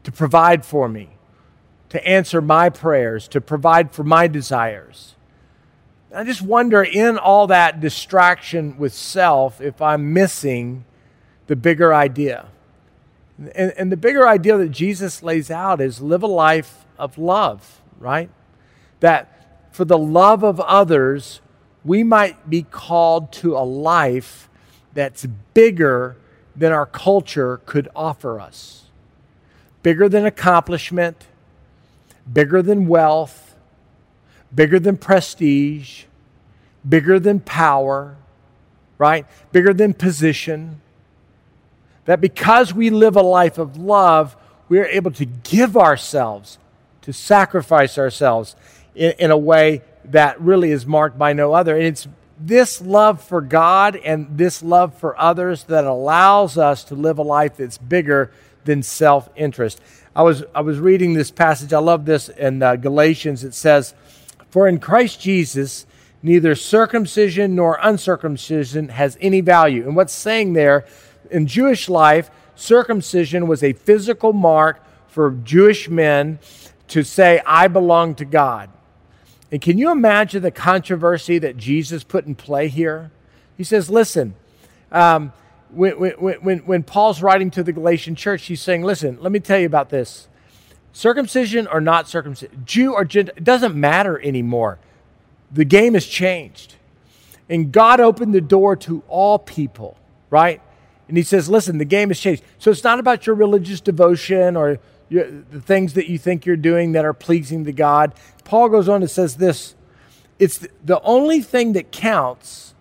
to 0.03 0.11
provide 0.11 0.63
for 0.63 0.87
me, 0.87 1.09
to 1.89 2.07
answer 2.07 2.39
my 2.39 2.69
prayers, 2.69 3.27
to 3.29 3.41
provide 3.41 3.91
for 3.91 4.03
my 4.03 4.27
desires. 4.27 5.15
I 6.13 6.23
just 6.23 6.43
wonder 6.43 6.83
in 6.83 7.17
all 7.17 7.47
that 7.47 7.79
distraction 7.79 8.77
with 8.77 8.93
self 8.93 9.59
if 9.59 9.81
I'm 9.81 10.13
missing 10.13 10.85
the 11.47 11.55
bigger 11.55 11.93
idea. 11.95 12.47
And, 13.55 13.71
and, 13.71 13.91
the 13.91 13.97
bigger 13.97 14.27
idea 14.27 14.55
that 14.57 14.69
Jesus 14.69 15.23
lays 15.23 15.49
out 15.49 15.81
is 15.81 15.99
live 15.99 16.21
a 16.21 16.27
life 16.27 16.85
of 16.99 17.17
love, 17.17 17.81
right? 17.99 18.29
That 18.99 19.67
for 19.71 19.83
the 19.83 19.97
love 19.97 20.43
of 20.43 20.59
others, 20.59 21.41
we 21.83 22.03
might 22.03 22.49
be 22.49 22.61
called 22.61 23.31
to 23.33 23.57
a 23.57 23.65
life 23.65 24.47
that's 24.93 25.25
bigger 25.55 26.17
than 26.55 26.71
our 26.71 26.85
culture 26.85 27.61
could 27.65 27.89
offer 27.95 28.39
us. 28.39 28.89
Bigger 29.81 30.07
than 30.07 30.25
accomplishment, 30.25 31.25
bigger 32.31 32.61
than 32.61 32.87
wealth, 32.87 33.55
bigger 34.53 34.79
than 34.79 34.97
prestige, 34.97 36.03
bigger 36.87 37.19
than 37.19 37.39
power, 37.39 38.17
right? 38.97 39.25
Bigger 39.51 39.73
than 39.73 39.93
position. 39.93 40.81
That 42.05 42.21
because 42.21 42.73
we 42.73 42.89
live 42.89 43.15
a 43.15 43.21
life 43.21 43.57
of 43.57 43.77
love, 43.77 44.35
we 44.69 44.79
are 44.79 44.85
able 44.85 45.11
to 45.11 45.25
give 45.25 45.77
ourselves, 45.77 46.57
to 47.01 47.13
sacrifice 47.13 47.97
ourselves 47.97 48.55
in, 48.95 49.13
in 49.19 49.31
a 49.31 49.37
way 49.37 49.81
that 50.05 50.39
really 50.41 50.71
is 50.71 50.85
marked 50.85 51.17
by 51.17 51.33
no 51.33 51.53
other. 51.53 51.75
And 51.75 51.85
it's 51.85 52.07
this 52.39 52.81
love 52.81 53.21
for 53.21 53.41
God 53.41 53.95
and 53.95 54.37
this 54.37 54.63
love 54.63 54.97
for 54.97 55.19
others 55.19 55.65
that 55.65 55.85
allows 55.85 56.57
us 56.57 56.83
to 56.85 56.95
live 56.95 57.19
a 57.19 57.23
life 57.23 57.57
that's 57.57 57.77
bigger 57.77 58.31
than 58.65 58.83
self 58.83 59.29
interest. 59.35 59.81
I 60.15 60.23
was, 60.23 60.43
I 60.53 60.61
was 60.61 60.79
reading 60.79 61.13
this 61.13 61.31
passage. 61.31 61.71
I 61.71 61.79
love 61.79 62.05
this 62.05 62.29
in 62.29 62.61
uh, 62.61 62.75
Galatians. 62.75 63.43
It 63.43 63.53
says, 63.53 63.93
For 64.49 64.67
in 64.67 64.79
Christ 64.79 65.21
Jesus, 65.21 65.85
neither 66.21 66.55
circumcision 66.55 67.55
nor 67.55 67.79
uncircumcision 67.81 68.89
has 68.89 69.17
any 69.21 69.41
value. 69.41 69.83
And 69.83 69.95
what's 69.95 70.13
saying 70.13 70.53
there, 70.53 70.85
in 71.31 71.47
Jewish 71.47 71.89
life, 71.89 72.29
circumcision 72.55 73.47
was 73.47 73.63
a 73.63 73.73
physical 73.73 74.33
mark 74.33 74.83
for 75.07 75.31
Jewish 75.31 75.89
men 75.89 76.39
to 76.89 77.03
say, 77.03 77.41
I 77.45 77.67
belong 77.67 78.15
to 78.15 78.25
God. 78.25 78.69
And 79.51 79.61
can 79.61 79.77
you 79.77 79.91
imagine 79.91 80.43
the 80.43 80.51
controversy 80.51 81.39
that 81.39 81.57
Jesus 81.57 82.03
put 82.03 82.25
in 82.25 82.35
play 82.35 82.67
here? 82.67 83.11
He 83.57 83.63
says, 83.63 83.89
Listen, 83.89 84.35
um, 84.91 85.33
when, 85.73 85.93
when, 85.99 86.35
when, 86.41 86.59
when 86.59 86.83
Paul's 86.83 87.21
writing 87.21 87.49
to 87.51 87.63
the 87.63 87.71
Galatian 87.71 88.15
church, 88.15 88.45
he's 88.45 88.61
saying, 88.61 88.83
listen, 88.83 89.17
let 89.21 89.31
me 89.31 89.39
tell 89.39 89.59
you 89.59 89.65
about 89.65 89.89
this. 89.89 90.27
Circumcision 90.93 91.67
or 91.67 91.79
not 91.79 92.09
circumcision, 92.09 92.63
Jew 92.65 92.93
or 92.93 93.05
Gentile, 93.05 93.35
it 93.37 93.43
doesn't 93.43 93.75
matter 93.75 94.19
anymore. 94.21 94.79
The 95.51 95.65
game 95.65 95.93
has 95.93 96.05
changed. 96.05 96.75
And 97.49 97.71
God 97.71 97.99
opened 97.99 98.33
the 98.33 98.41
door 98.41 98.75
to 98.77 99.03
all 99.07 99.39
people, 99.39 99.97
right? 100.29 100.61
And 101.11 101.17
he 101.17 101.23
says, 101.23 101.49
listen, 101.49 101.77
the 101.77 101.83
game 101.83 102.07
has 102.07 102.21
changed. 102.21 102.41
So 102.57 102.71
it's 102.71 102.85
not 102.85 102.97
about 102.97 103.27
your 103.27 103.35
religious 103.35 103.81
devotion 103.81 104.55
or 104.55 104.79
your, 105.09 105.29
the 105.29 105.59
things 105.59 105.91
that 105.95 106.07
you 106.07 106.17
think 106.17 106.45
you're 106.45 106.55
doing 106.55 106.93
that 106.93 107.03
are 107.03 107.11
pleasing 107.11 107.65
to 107.65 107.73
God. 107.73 108.13
Paul 108.45 108.69
goes 108.69 108.87
on 108.87 109.01
and 109.01 109.11
says 109.11 109.35
this 109.35 109.75
it's 110.39 110.65
the, 110.85 111.01
only 111.01 111.41
thing 111.41 111.73
that 111.73 111.91
counts 111.91 112.73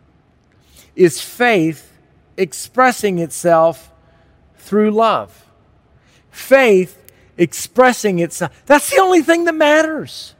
is 0.95 1.21
faith 1.21 1.93
expressing 2.37 3.19
itself 3.19 3.91
through 4.59 4.93
love. 4.93 5.45
Faith 6.31 7.13
expressing 7.37 8.21
itself. 8.21 8.63
That's 8.67 8.91
the 8.91 9.01
only 9.01 9.23
thing 9.23 9.43
that 9.47 9.57
matters. 9.57 10.37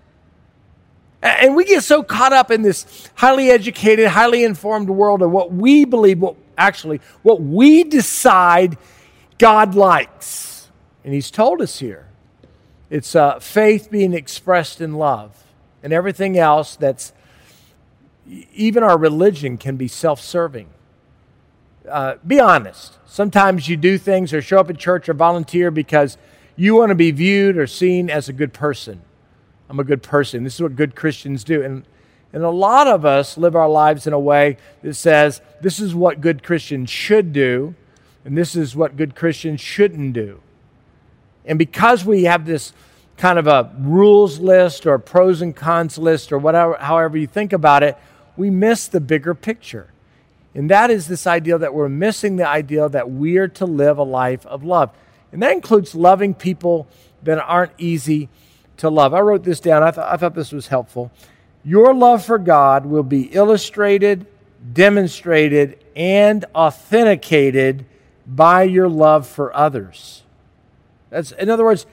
And 1.23 1.57
we 1.57 1.65
get 1.65 1.83
so 1.83 2.05
caught 2.05 2.33
up 2.33 2.53
in 2.53 2.63
this 2.63 3.11
highly 3.17 3.51
educated, 3.51 4.07
highly 4.07 4.45
informed 4.45 4.91
world 4.91 5.23
of 5.23 5.33
what 5.33 5.53
we 5.53 5.85
believe, 5.85 6.21
what 6.21 6.37
actually, 6.61 7.01
what 7.23 7.41
we 7.41 7.85
decide 7.85 8.79
God 9.39 9.75
likes. 9.75 10.69
And 11.05 11.13
He's 11.13 11.31
told 11.31 11.61
us 11.61 11.79
here 11.79 12.07
it's 12.91 13.17
uh, 13.17 13.39
faith 13.41 13.91
being 13.91 14.15
expressed 14.15 14.81
in 14.81 14.95
love. 14.95 15.45
And 15.83 15.93
everything 15.93 16.39
else 16.39 16.77
that's, 16.77 17.13
even 18.53 18.83
our 18.83 18.99
religion 18.99 19.57
can 19.57 19.77
be 19.77 19.89
self 19.89 20.21
serving 20.21 20.69
uh, 21.89 22.17
be 22.27 22.41
honest. 22.41 22.99
Sometimes 23.07 23.69
you 23.69 23.77
do 23.77 23.99
things 23.99 24.33
or 24.33 24.41
show 24.41 24.59
up 24.59 24.71
at 24.71 24.79
church 24.79 25.09
or 25.09 25.15
volunteer 25.15 25.71
because 25.71 26.17
you 26.57 26.77
want 26.77 26.91
to 26.91 26.95
be 26.95 27.11
viewed 27.11 27.57
or 27.57 27.67
seen 27.67 28.11
as 28.11 28.29
a 28.29 28.33
good 28.33 28.53
person. 28.53 29.03
I'm 29.69 29.81
a 29.81 29.85
good 29.85 30.03
person. 30.03 30.45
This 30.45 30.55
is 30.55 30.63
what 30.63 30.77
good 30.77 30.95
Christians 30.95 31.45
do. 31.45 31.63
And, 31.63 31.85
and 32.33 32.45
a 32.45 32.51
lot 32.51 32.87
of 32.87 33.05
us 33.05 33.37
live 33.37 33.57
our 33.57 33.69
lives 33.69 34.07
in 34.07 34.13
a 34.13 34.19
way 34.19 34.57
that 34.83 34.95
says 34.95 35.41
this 35.61 35.81
is 35.81 35.95
what 35.95 36.21
good 36.21 36.43
Christians 36.43 36.91
should 36.91 37.33
do, 37.33 37.75
and 38.25 38.37
this 38.37 38.55
is 38.55 38.77
what 38.77 38.97
good 38.97 39.15
Christians 39.15 39.61
shouldn't 39.61 40.13
do. 40.13 40.41
And 41.45 41.59
because 41.59 42.05
we 42.05 42.25
have 42.25 42.47
this 42.47 42.73
kind 43.17 43.39
of 43.39 43.47
a 43.47 43.71
rules 43.79 44.39
list 44.39 44.87
or 44.87 44.99
pros 44.99 45.43
and 45.43 45.55
cons 45.55 45.99
list 45.99 46.33
or 46.33 46.39
whatever, 46.39 46.77
however 46.77 47.19
you 47.19 47.27
think 47.27 47.53
about 47.53 47.83
it, 47.83 47.97
we 48.37 48.49
miss 48.49 48.87
the 48.87 49.01
bigger 49.01 49.35
picture. 49.35 49.93
And 50.55 50.71
that 50.71 50.91
is 50.91 51.07
this 51.07 51.27
idea 51.27 51.59
that 51.59 51.75
we're 51.75 51.89
missing 51.89 52.37
the 52.37 52.49
idea 52.49 52.89
that 52.89 53.11
we're 53.11 53.49
to 53.49 53.67
live 53.67 53.99
a 53.99 54.03
life 54.03 54.47
of 54.47 54.65
love. 54.65 54.91
And 55.33 55.43
that 55.43 55.53
includes 55.53 55.95
loving 55.95 56.35
people 56.35 56.89
that 57.23 57.39
aren't 57.39 57.73
easy 57.79 58.29
to 58.79 58.89
love. 58.89 59.15
I 59.15 59.21
wrote 59.21 59.45
this 59.45 59.61
down. 59.61 59.83
I, 59.83 59.91
th- 59.91 60.07
I 60.07 60.17
thought 60.17 60.35
this 60.35 60.53
was 60.53 60.69
helpful. 60.69 61.13
Your 61.65 61.93
love 61.95 62.25
for 62.25 62.39
God 62.39 62.87
will 62.87 63.03
be 63.03 63.25
illustrated, 63.25 64.27
demonstrated, 64.73 65.83
and 65.95 66.45
authenticated 66.55 67.85
by 68.27 68.63
your 68.63 68.89
love 68.89 69.27
for 69.27 69.55
others. 69.55 70.23
That's, 71.11 71.33
in 71.33 71.51
other 71.51 71.65
words, 71.65 71.87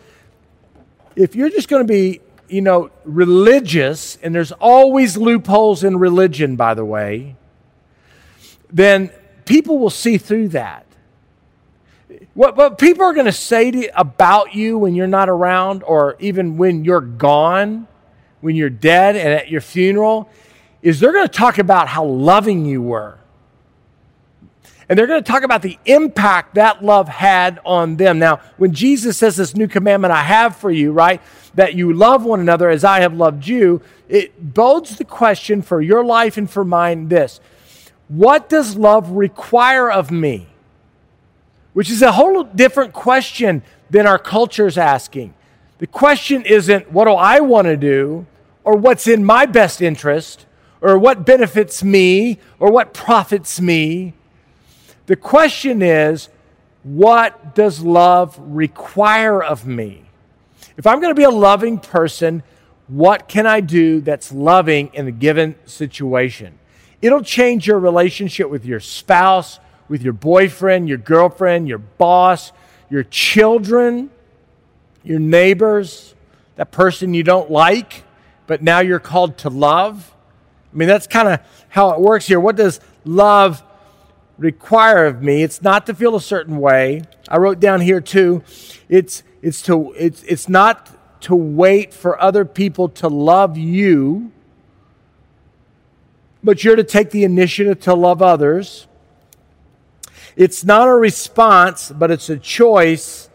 if 1.15 1.35
you're 1.35 1.49
just 1.49 1.67
going 1.67 1.85
to 1.85 1.91
be, 1.91 2.21
you 2.47 2.61
know, 2.61 2.91
religious, 3.03 4.17
and 4.21 4.33
there's 4.33 4.51
always 4.53 5.17
loopholes 5.17 5.83
in 5.83 5.97
religion, 5.97 6.55
by 6.55 6.73
the 6.73 6.85
way, 6.85 7.35
then 8.71 9.09
people 9.45 9.79
will 9.79 9.89
see 9.89 10.17
through 10.17 10.49
that. 10.49 10.85
What, 12.33 12.55
what 12.55 12.77
people 12.77 13.03
are 13.03 13.13
going 13.13 13.25
to 13.25 13.31
say 13.31 13.71
to, 13.71 13.99
about 13.99 14.53
you 14.53 14.77
when 14.77 14.95
you're 14.95 15.07
not 15.07 15.27
around, 15.27 15.83
or 15.83 16.15
even 16.19 16.57
when 16.57 16.85
you're 16.85 17.01
gone, 17.01 17.87
when 18.47 18.55
you're 18.55 18.69
dead 18.69 19.17
and 19.17 19.27
at 19.27 19.49
your 19.49 19.59
funeral, 19.59 20.29
is 20.81 21.01
they're 21.01 21.11
going 21.11 21.27
to 21.27 21.33
talk 21.33 21.57
about 21.57 21.89
how 21.89 22.05
loving 22.05 22.65
you 22.65 22.81
were. 22.81 23.17
And 24.87 24.97
they're 24.97 25.05
going 25.05 25.21
to 25.21 25.29
talk 25.29 25.43
about 25.43 25.63
the 25.63 25.77
impact 25.83 26.55
that 26.55 26.81
love 26.81 27.09
had 27.09 27.59
on 27.65 27.97
them. 27.97 28.19
Now, 28.19 28.39
when 28.55 28.71
Jesus 28.71 29.17
says 29.17 29.35
this 29.35 29.53
new 29.53 29.67
commandment 29.67 30.13
I 30.13 30.23
have 30.23 30.55
for 30.55 30.71
you, 30.71 30.93
right, 30.93 31.21
that 31.55 31.73
you 31.73 31.91
love 31.91 32.23
one 32.23 32.39
another 32.39 32.69
as 32.69 32.85
I 32.85 33.01
have 33.01 33.13
loved 33.13 33.45
you, 33.45 33.81
it 34.07 34.53
bodes 34.53 34.97
the 34.97 35.03
question 35.03 35.61
for 35.61 35.81
your 35.81 36.05
life 36.05 36.37
and 36.37 36.49
for 36.49 36.63
mine 36.63 37.09
this 37.09 37.41
what 38.07 38.47
does 38.47 38.77
love 38.77 39.09
require 39.09 39.91
of 39.91 40.09
me? 40.09 40.47
Which 41.73 41.89
is 41.89 42.01
a 42.01 42.13
whole 42.13 42.45
different 42.45 42.93
question 42.93 43.61
than 43.89 44.07
our 44.07 44.17
culture 44.17 44.67
is 44.67 44.77
asking. 44.77 45.33
The 45.79 45.87
question 45.87 46.43
isn't, 46.43 46.91
what 46.91 47.05
do 47.05 47.11
I 47.11 47.39
want 47.39 47.65
to 47.65 47.77
do, 47.77 48.25
or 48.67 48.75
what's 48.75 49.07
in 49.07 49.23
my 49.23 49.45
best 49.45 49.81
interest, 49.81 50.45
or 50.81 50.99
what 50.99 51.25
benefits 51.25 51.81
me, 51.85 52.37
or 52.59 52.69
what 52.69 52.93
profits 52.93 53.61
me. 53.61 54.11
The 55.05 55.15
question 55.15 55.81
is, 55.81 56.27
what 56.83 57.55
does 57.55 57.79
love 57.79 58.37
require 58.41 59.41
of 59.41 59.65
me? 59.65 60.03
If 60.75 60.85
I'm 60.85 60.99
going 60.99 61.11
to 61.11 61.17
be 61.17 61.23
a 61.23 61.29
loving 61.29 61.79
person, 61.79 62.43
what 62.89 63.29
can 63.29 63.47
I 63.47 63.61
do 63.61 64.01
that's 64.01 64.33
loving 64.33 64.91
in 64.93 65.07
a 65.07 65.11
given 65.11 65.55
situation? 65.65 66.59
It'll 67.01 67.23
change 67.23 67.67
your 67.67 67.79
relationship 67.79 68.49
with 68.49 68.65
your 68.65 68.81
spouse, 68.81 69.61
with 69.87 70.01
your 70.01 70.11
boyfriend, 70.11 70.89
your 70.89 70.97
girlfriend, 70.97 71.69
your 71.69 71.77
boss, 71.77 72.51
your 72.89 73.03
children, 73.03 74.09
your 75.05 75.19
neighbors, 75.19 76.15
that 76.57 76.71
person 76.71 77.13
you 77.13 77.23
don't 77.23 77.49
like, 77.49 78.03
but 78.47 78.63
now 78.63 78.79
you're 78.79 78.99
called 78.99 79.37
to 79.39 79.49
love. 79.49 80.13
I 80.73 80.77
mean, 80.77 80.87
that's 80.87 81.05
kind 81.05 81.27
of 81.27 81.39
how 81.69 81.91
it 81.91 81.99
works 81.99 82.25
here. 82.25 82.39
What 82.39 82.55
does 82.55 82.79
love 83.05 83.61
require 84.37 85.05
of 85.05 85.21
me? 85.21 85.43
It's 85.43 85.61
not 85.61 85.85
to 85.85 85.93
feel 85.93 86.15
a 86.15 86.21
certain 86.21 86.57
way. 86.57 87.03
I 87.27 87.37
wrote 87.37 87.59
down 87.59 87.81
here 87.81 88.01
too. 88.01 88.43
It's 88.89 89.23
it's 89.41 89.61
to 89.63 89.93
it's 89.93 90.23
it's 90.23 90.49
not 90.49 91.21
to 91.21 91.35
wait 91.35 91.93
for 91.93 92.21
other 92.21 92.45
people 92.45 92.89
to 92.89 93.07
love 93.07 93.57
you, 93.57 94.31
but 96.43 96.63
you're 96.63 96.75
to 96.75 96.83
take 96.83 97.11
the 97.11 97.23
initiative 97.23 97.79
to 97.81 97.93
love 97.93 98.21
others. 98.21 98.87
It's 100.35 100.63
not 100.63 100.87
a 100.87 100.93
response, 100.93 101.91
but 101.91 102.11
it's 102.11 102.29
a 102.29 102.37
choice 102.37 103.29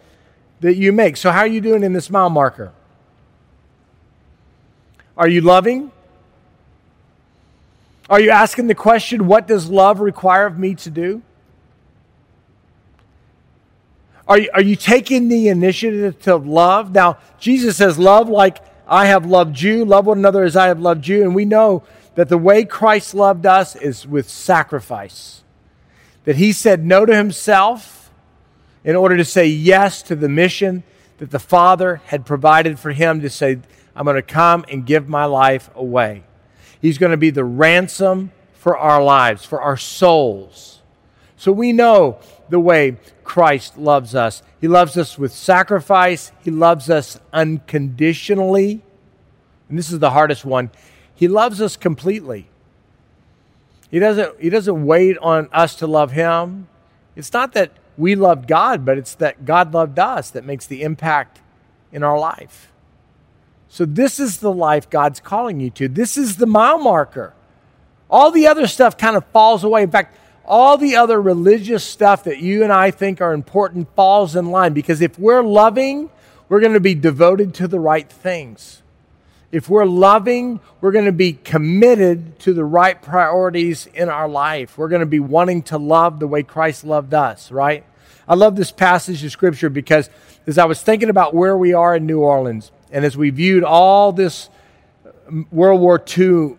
that 0.60 0.76
you 0.76 0.92
make. 0.92 1.16
So, 1.16 1.32
how 1.32 1.40
are 1.40 1.48
you 1.48 1.60
doing 1.60 1.82
in 1.82 1.92
this 1.92 2.08
mile 2.08 2.30
marker? 2.30 2.72
Are 5.16 5.28
you 5.28 5.40
loving? 5.40 5.90
Are 8.08 8.20
you 8.20 8.30
asking 8.30 8.66
the 8.66 8.74
question, 8.74 9.26
what 9.26 9.46
does 9.46 9.68
love 9.68 10.00
require 10.00 10.46
of 10.46 10.58
me 10.58 10.74
to 10.76 10.90
do? 10.90 11.22
Are 14.26 14.38
you, 14.38 14.50
are 14.54 14.62
you 14.62 14.76
taking 14.76 15.28
the 15.28 15.48
initiative 15.48 16.20
to 16.22 16.36
love? 16.36 16.92
Now, 16.92 17.18
Jesus 17.38 17.76
says, 17.76 17.98
Love 17.98 18.28
like 18.28 18.58
I 18.86 19.06
have 19.06 19.26
loved 19.26 19.60
you, 19.60 19.84
love 19.84 20.06
one 20.06 20.18
another 20.18 20.44
as 20.44 20.56
I 20.56 20.68
have 20.68 20.80
loved 20.80 21.06
you. 21.06 21.22
And 21.22 21.34
we 21.34 21.44
know 21.44 21.82
that 22.14 22.28
the 22.28 22.38
way 22.38 22.64
Christ 22.64 23.14
loved 23.14 23.46
us 23.46 23.74
is 23.76 24.06
with 24.06 24.28
sacrifice. 24.28 25.42
That 26.24 26.36
he 26.36 26.52
said 26.52 26.84
no 26.84 27.04
to 27.04 27.16
himself 27.16 28.10
in 28.84 28.96
order 28.96 29.16
to 29.16 29.24
say 29.24 29.46
yes 29.46 30.02
to 30.02 30.16
the 30.16 30.28
mission 30.28 30.82
that 31.18 31.30
the 31.30 31.38
Father 31.38 32.00
had 32.06 32.26
provided 32.26 32.78
for 32.78 32.92
him 32.92 33.20
to 33.20 33.30
say, 33.30 33.58
I'm 33.94 34.04
going 34.04 34.16
to 34.16 34.22
come 34.22 34.64
and 34.70 34.86
give 34.86 35.08
my 35.08 35.24
life 35.24 35.70
away. 35.74 36.24
He's 36.80 36.98
going 36.98 37.10
to 37.10 37.16
be 37.16 37.30
the 37.30 37.44
ransom 37.44 38.32
for 38.54 38.76
our 38.76 39.02
lives, 39.02 39.44
for 39.44 39.60
our 39.60 39.76
souls. 39.76 40.80
So 41.36 41.52
we 41.52 41.72
know 41.72 42.18
the 42.48 42.60
way 42.60 42.96
Christ 43.24 43.78
loves 43.78 44.14
us. 44.14 44.42
He 44.60 44.68
loves 44.68 44.96
us 44.96 45.18
with 45.18 45.32
sacrifice, 45.32 46.32
He 46.42 46.50
loves 46.50 46.88
us 46.90 47.18
unconditionally. 47.32 48.82
And 49.68 49.78
this 49.78 49.90
is 49.90 49.98
the 49.98 50.10
hardest 50.10 50.44
one. 50.44 50.70
He 51.14 51.28
loves 51.28 51.60
us 51.60 51.76
completely. 51.76 52.48
He 53.90 53.98
doesn't, 53.98 54.40
he 54.40 54.50
doesn't 54.50 54.86
wait 54.86 55.18
on 55.18 55.48
us 55.52 55.74
to 55.76 55.86
love 55.86 56.12
Him. 56.12 56.68
It's 57.14 57.32
not 57.32 57.52
that 57.52 57.72
we 57.98 58.14
loved 58.14 58.48
God, 58.48 58.84
but 58.84 58.98
it's 58.98 59.14
that 59.16 59.44
God 59.44 59.74
loved 59.74 59.98
us 59.98 60.30
that 60.30 60.44
makes 60.44 60.66
the 60.66 60.82
impact 60.82 61.40
in 61.92 62.02
our 62.02 62.18
life. 62.18 62.71
So, 63.72 63.86
this 63.86 64.20
is 64.20 64.36
the 64.36 64.52
life 64.52 64.90
God's 64.90 65.18
calling 65.18 65.58
you 65.58 65.70
to. 65.70 65.88
This 65.88 66.18
is 66.18 66.36
the 66.36 66.44
mile 66.44 66.78
marker. 66.78 67.32
All 68.10 68.30
the 68.30 68.46
other 68.46 68.66
stuff 68.66 68.98
kind 68.98 69.16
of 69.16 69.24
falls 69.28 69.64
away. 69.64 69.82
In 69.82 69.90
fact, 69.90 70.14
all 70.44 70.76
the 70.76 70.96
other 70.96 71.18
religious 71.18 71.82
stuff 71.82 72.24
that 72.24 72.38
you 72.40 72.64
and 72.64 72.70
I 72.70 72.90
think 72.90 73.22
are 73.22 73.32
important 73.32 73.88
falls 73.96 74.36
in 74.36 74.50
line 74.50 74.74
because 74.74 75.00
if 75.00 75.18
we're 75.18 75.42
loving, 75.42 76.10
we're 76.50 76.60
going 76.60 76.74
to 76.74 76.80
be 76.80 76.94
devoted 76.94 77.54
to 77.54 77.66
the 77.66 77.80
right 77.80 78.06
things. 78.06 78.82
If 79.50 79.70
we're 79.70 79.86
loving, 79.86 80.60
we're 80.82 80.92
going 80.92 81.06
to 81.06 81.10
be 81.10 81.32
committed 81.32 82.38
to 82.40 82.52
the 82.52 82.66
right 82.66 83.00
priorities 83.00 83.86
in 83.86 84.10
our 84.10 84.28
life. 84.28 84.76
We're 84.76 84.88
going 84.88 85.00
to 85.00 85.06
be 85.06 85.18
wanting 85.18 85.62
to 85.62 85.78
love 85.78 86.20
the 86.20 86.28
way 86.28 86.42
Christ 86.42 86.84
loved 86.84 87.14
us, 87.14 87.50
right? 87.50 87.86
I 88.28 88.34
love 88.34 88.54
this 88.54 88.70
passage 88.70 89.24
of 89.24 89.32
scripture 89.32 89.70
because 89.70 90.10
as 90.46 90.58
I 90.58 90.66
was 90.66 90.82
thinking 90.82 91.08
about 91.08 91.32
where 91.32 91.56
we 91.56 91.72
are 91.72 91.96
in 91.96 92.04
New 92.04 92.20
Orleans, 92.20 92.70
and 92.92 93.04
as 93.04 93.16
we 93.16 93.30
viewed 93.30 93.64
all 93.64 94.12
this 94.12 94.48
World 95.50 95.80
War 95.80 96.02
II 96.18 96.56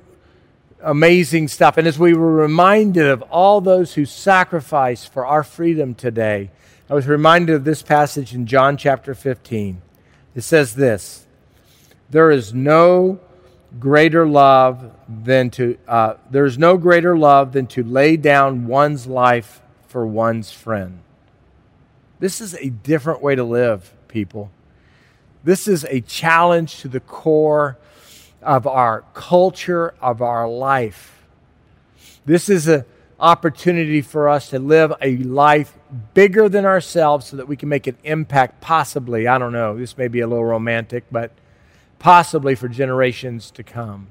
amazing 0.82 1.48
stuff, 1.48 1.78
and 1.78 1.88
as 1.88 1.98
we 1.98 2.13
were 2.13 2.34
reminded 2.34 3.08
of 3.08 3.22
all 3.24 3.62
those 3.62 3.93
who 3.93 4.06
sacrificed 4.06 5.13
for 5.13 5.26
our 5.26 5.43
freedom 5.43 5.96
today, 5.96 6.52
I 6.89 6.93
was 6.93 7.08
reminded 7.08 7.56
of 7.56 7.63
this 7.63 7.82
passage 7.82 8.34
in 8.34 8.46
John 8.46 8.76
chapter 8.76 9.15
15. 9.15 9.82
It 10.36 10.41
says 10.41 10.76
this 10.76 11.26
There 12.10 12.32
is 12.32 12.54
no 12.54 13.19
greater 13.80 14.28
love 14.28 14.91
than 15.08 15.50
to 15.52 15.78
uh, 15.88 16.15
there's 16.30 16.58
no 16.58 16.78
greater 16.78 17.17
love 17.17 17.54
than 17.54 17.67
to 17.67 17.84
lay 17.84 18.17
down 18.17 18.67
one's 18.67 19.08
life 19.08 19.62
for 19.88 20.06
one's 20.06 20.52
friend. 20.52 21.00
This 22.19 22.41
is 22.41 22.54
a 22.56 22.69
different 22.69 23.22
way 23.22 23.36
to 23.36 23.43
live, 23.43 23.93
people. 24.08 24.52
This 25.43 25.67
is 25.67 25.86
a 25.86 26.01
challenge 26.01 26.79
to 26.82 26.88
the 26.88 26.99
core 26.99 27.77
of 28.41 28.65
our 28.65 29.03
culture, 29.13 29.93
of 30.01 30.21
our 30.21 30.47
life. 30.47 31.23
This 32.25 32.47
is 32.49 32.67
an 32.67 32.86
opportunity 33.19 34.01
for 34.01 34.29
us 34.29 34.49
to 34.49 34.60
live 34.60 34.93
a 35.01 35.17
life 35.17 35.77
bigger 36.13 36.47
than 36.47 36.65
ourselves 36.65 37.27
so 37.27 37.38
that 37.38 37.47
we 37.47 37.56
can 37.56 37.69
make 37.69 37.88
an 37.88 37.97
impact, 38.03 38.62
possibly. 38.62 39.27
I 39.27 39.38
don't 39.38 39.53
know, 39.53 39.77
this 39.77 39.97
may 39.97 40.08
be 40.08 40.21
a 40.21 40.27
little 40.27 40.45
romantic, 40.45 41.06
but 41.12 41.32
possibly 41.99 42.56
for 42.56 42.67
generations 42.67 43.51
to 43.51 43.63
come. 43.63 44.08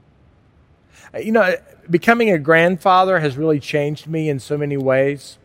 You 1.18 1.32
know, 1.32 1.56
becoming 1.90 2.30
a 2.30 2.38
grandfather 2.38 3.20
has 3.20 3.36
really 3.36 3.60
changed 3.60 4.06
me 4.06 4.28
in 4.28 4.38
so 4.38 4.56
many 4.56 4.76
ways. 4.76 5.38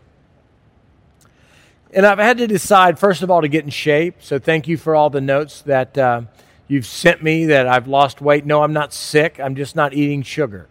And 1.93 2.05
I've 2.05 2.19
had 2.19 2.37
to 2.39 2.47
decide, 2.47 2.99
first 2.99 3.21
of 3.21 3.31
all, 3.31 3.41
to 3.41 3.47
get 3.47 3.63
in 3.63 3.69
shape. 3.69 4.15
So 4.19 4.39
thank 4.39 4.67
you 4.67 4.77
for 4.77 4.95
all 4.95 5.09
the 5.09 5.21
notes 5.21 5.61
that 5.61 5.97
uh, 5.97 6.21
you've 6.67 6.85
sent 6.85 7.23
me 7.23 7.45
that 7.45 7.67
I've 7.67 7.87
lost 7.87 8.21
weight. 8.21 8.45
No, 8.45 8.63
I'm 8.63 8.73
not 8.73 8.93
sick. 8.93 9.39
I'm 9.39 9.55
just 9.55 9.75
not 9.75 9.93
eating 9.93 10.21
sugar. 10.21 10.67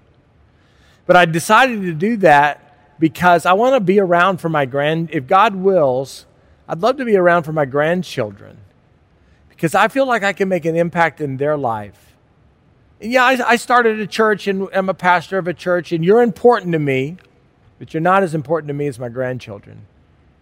But 1.07 1.17
I 1.17 1.25
decided 1.25 1.83
to 1.83 1.95
do 1.95 2.17
that 2.19 2.99
because 2.99 3.47
I 3.47 3.55
want 3.55 3.75
to 3.75 3.81
be 3.81 3.99
around 3.99 4.39
for 4.39 4.49
my 4.49 4.67
grand, 4.67 5.11
if 5.13 5.27
God 5.27 5.55
wills, 5.55 6.27
I'd 6.69 6.81
love 6.81 6.97
to 6.99 7.05
be 7.05 7.17
around 7.17 7.45
for 7.45 7.53
my 7.53 7.65
grandchildren 7.65 8.59
because 9.49 9.75
I 9.75 9.89
feel 9.89 10.07
like 10.07 10.23
I 10.23 10.33
can 10.33 10.49
make 10.49 10.65
an 10.65 10.77
impact 10.77 11.21
in 11.21 11.39
their 11.39 11.57
life. 11.57 12.15
And 13.01 13.13
yeah, 13.13 13.25
I, 13.25 13.51
I 13.51 13.57
started 13.57 14.01
a 14.01 14.07
church 14.07 14.47
and 14.49 14.69
I'm 14.73 14.89
a 14.89 14.95
pastor 14.95 15.39
of 15.39 15.49
a 15.49 15.55
church, 15.55 15.93
and 15.93 16.05
you're 16.05 16.23
important 16.23 16.73
to 16.73 16.79
me, 16.79 17.17
but 17.79 17.95
you're 17.95 18.01
not 18.01 18.23
as 18.23 18.35
important 18.35 18.69
to 18.69 18.75
me 18.75 18.87
as 18.87 18.99
my 18.99 19.09
grandchildren 19.09 19.87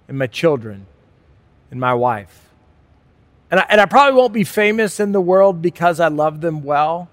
and 0.08 0.18
my 0.18 0.26
children 0.26 0.86
and 1.70 1.80
my 1.80 1.94
wife. 1.94 2.50
And 3.50 3.60
I, 3.60 3.66
and 3.68 3.80
I 3.80 3.86
probably 3.86 4.18
won't 4.18 4.32
be 4.32 4.44
famous 4.44 5.00
in 5.00 5.12
the 5.12 5.20
world 5.20 5.62
because 5.62 6.00
I 6.00 6.08
love 6.08 6.40
them 6.40 6.62
well, 6.62 7.08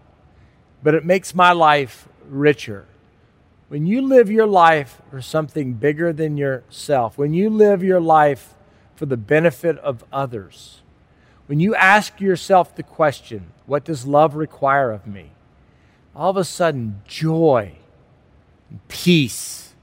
but 0.84 0.96
it 0.96 1.06
makes 1.06 1.36
my 1.36 1.52
life 1.52 2.08
richer. 2.28 2.86
When 3.70 3.86
you 3.86 4.02
live 4.02 4.30
your 4.30 4.48
life 4.48 5.02
for 5.10 5.22
something 5.22 5.74
bigger 5.74 6.12
than 6.12 6.38
yourself, 6.38 7.18
when 7.18 7.34
you 7.34 7.50
live 7.50 7.84
your 7.84 8.02
life 8.02 8.54
for 8.96 9.06
the 9.06 9.18
benefit 9.18 9.78
of 9.80 10.04
others, 10.12 10.82
when 11.48 11.60
you 11.60 11.76
ask 11.76 12.20
yourself 12.20 12.76
the 12.76 12.84
question, 12.84 13.52
what 13.66 13.84
does 13.84 14.06
love 14.06 14.36
require 14.36 14.92
of 14.92 15.08
me? 15.08 15.32
All 16.16 16.30
of 16.30 16.38
a 16.38 16.44
sudden, 16.44 17.02
joy 17.08 17.74
and 18.70 18.86
peace 18.88 19.74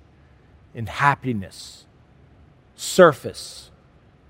and 0.75 0.89
happiness 0.89 1.85
surface 2.79 3.71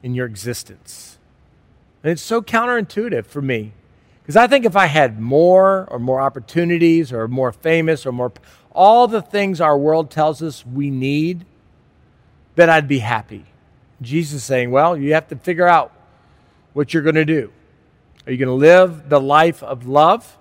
in 0.02 0.14
your 0.14 0.26
existence. 0.26 1.18
And 2.02 2.12
it's 2.12 2.22
so 2.22 2.40
counterintuitive 2.40 3.26
for 3.26 3.42
me. 3.42 3.72
Because 4.22 4.36
I 4.36 4.46
think 4.46 4.64
if 4.64 4.76
I 4.76 4.86
had 4.86 5.20
more 5.20 5.86
or 5.90 5.98
more 5.98 6.20
opportunities 6.20 7.12
or 7.12 7.28
more 7.28 7.52
famous 7.52 8.06
or 8.06 8.12
more, 8.12 8.32
all 8.72 9.08
the 9.08 9.22
things 9.22 9.60
our 9.60 9.76
world 9.76 10.10
tells 10.10 10.42
us 10.42 10.64
we 10.66 10.90
need, 10.90 11.44
then 12.54 12.68
I'd 12.68 12.88
be 12.88 12.98
happy. 12.98 13.46
Jesus 14.00 14.44
saying, 14.44 14.70
well, 14.70 14.96
you 14.96 15.14
have 15.14 15.28
to 15.28 15.36
figure 15.36 15.66
out 15.66 15.92
what 16.72 16.92
you're 16.92 17.02
going 17.02 17.14
to 17.16 17.24
do. 17.24 17.52
Are 18.26 18.32
you 18.32 18.38
going 18.38 18.48
to 18.48 18.54
live 18.54 19.08
the 19.08 19.20
life 19.20 19.62
of 19.62 19.86
love 19.86 20.36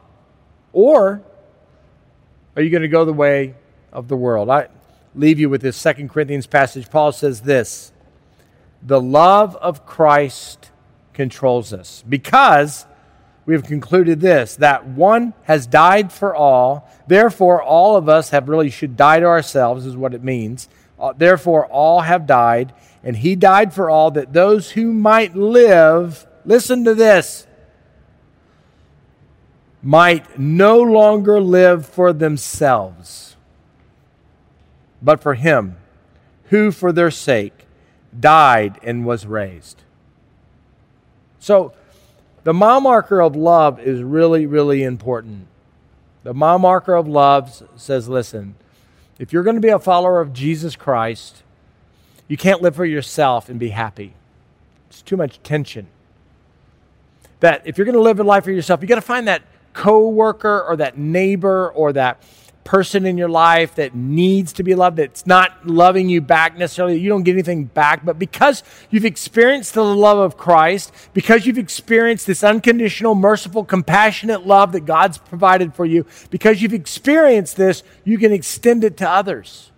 or 0.73 1.21
are 2.55 2.61
you 2.61 2.69
going 2.69 2.81
to 2.81 2.87
go 2.87 3.05
the 3.05 3.13
way 3.13 3.55
of 3.91 4.07
the 4.07 4.17
world? 4.17 4.49
I 4.49 4.67
leave 5.15 5.39
you 5.39 5.49
with 5.49 5.61
this 5.61 5.77
Second 5.77 6.09
Corinthians 6.09 6.47
passage. 6.47 6.89
Paul 6.89 7.11
says 7.11 7.41
this 7.41 7.91
the 8.81 9.01
love 9.01 9.55
of 9.57 9.85
Christ 9.85 10.71
controls 11.13 11.73
us 11.73 12.03
because 12.07 12.85
we 13.45 13.53
have 13.53 13.63
concluded 13.63 14.19
this 14.19 14.55
that 14.57 14.85
one 14.85 15.33
has 15.43 15.65
died 15.65 16.11
for 16.11 16.35
all, 16.35 16.89
therefore 17.07 17.61
all 17.61 17.95
of 17.95 18.07
us 18.09 18.29
have 18.29 18.49
really 18.49 18.69
should 18.69 18.97
die 18.97 19.19
to 19.19 19.25
ourselves 19.25 19.85
is 19.85 19.95
what 19.95 20.13
it 20.13 20.23
means. 20.23 20.69
Uh, 20.99 21.13
therefore, 21.15 21.67
all 21.67 22.01
have 22.01 22.25
died, 22.25 22.73
and 23.03 23.17
he 23.17 23.35
died 23.35 23.71
for 23.73 23.89
all, 23.89 24.09
that 24.11 24.33
those 24.33 24.71
who 24.71 24.91
might 24.91 25.35
live, 25.35 26.25
listen 26.43 26.83
to 26.83 26.95
this, 26.95 27.45
might 29.83 30.39
no 30.39 30.81
longer 30.81 31.39
live 31.39 31.85
for 31.85 32.11
themselves, 32.11 33.35
but 35.01 35.21
for 35.21 35.35
him 35.35 35.77
who, 36.45 36.71
for 36.71 36.91
their 36.91 37.11
sake, 37.11 37.66
died 38.19 38.79
and 38.83 39.05
was 39.05 39.25
raised. 39.25 39.81
So, 41.39 41.73
the 42.43 42.53
mile 42.53 42.79
marker 42.79 43.21
of 43.21 43.35
love 43.35 43.79
is 43.79 44.01
really, 44.01 44.45
really 44.45 44.83
important. 44.83 45.47
The 46.23 46.33
mile 46.33 46.59
marker 46.59 46.95
of 46.95 47.07
love 47.07 47.63
says, 47.75 48.07
listen, 48.07 48.55
if 49.19 49.33
you're 49.33 49.43
going 49.43 49.55
to 49.55 49.61
be 49.61 49.69
a 49.69 49.79
follower 49.79 50.21
of 50.21 50.33
Jesus 50.33 50.75
Christ, 50.75 51.43
you 52.27 52.37
can't 52.37 52.61
live 52.61 52.75
for 52.75 52.85
yourself 52.85 53.49
and 53.49 53.59
be 53.59 53.69
happy. 53.69 54.13
It's 54.89 55.01
too 55.01 55.17
much 55.17 55.41
tension. 55.43 55.87
That 57.39 57.61
if 57.65 57.77
you're 57.77 57.85
going 57.85 57.95
to 57.95 58.01
live 58.01 58.19
a 58.19 58.23
life 58.23 58.43
for 58.45 58.51
yourself, 58.51 58.81
you 58.81 58.87
got 58.87 58.95
to 58.95 59.01
find 59.01 59.27
that 59.27 59.43
coworker 59.73 60.63
or 60.63 60.75
that 60.77 60.97
neighbor 60.97 61.69
or 61.69 61.93
that 61.93 62.21
person 62.67 63.05
in 63.05 63.17
your 63.17 63.29
life 63.29 63.75
that 63.75 63.95
needs 63.95 64.51
to 64.51 64.61
be 64.61 64.75
loved, 64.75 64.97
that's 64.97 65.25
not 65.25 65.65
loving 65.65 66.09
you 66.09 66.19
back 66.19 66.57
necessarily, 66.57 66.99
you 66.99 67.07
don't 67.07 67.23
get 67.23 67.31
anything 67.31 67.63
back, 67.63 68.03
but 68.03 68.19
because 68.19 68.61
you've 68.89 69.05
experienced 69.05 69.73
the 69.73 69.85
love 69.85 70.17
of 70.17 70.35
Christ, 70.35 70.91
because 71.13 71.45
you've 71.45 71.57
experienced 71.57 72.27
this 72.27 72.43
unconditional, 72.43 73.15
merciful, 73.15 73.63
compassionate 73.63 74.45
love 74.45 74.73
that 74.73 74.81
God's 74.81 75.17
provided 75.17 75.73
for 75.75 75.85
you, 75.85 76.05
because 76.29 76.61
you've 76.61 76.73
experienced 76.73 77.55
this, 77.55 77.83
you 78.03 78.17
can 78.17 78.33
extend 78.33 78.83
it 78.83 78.97
to 78.97 79.09
others. 79.09 79.71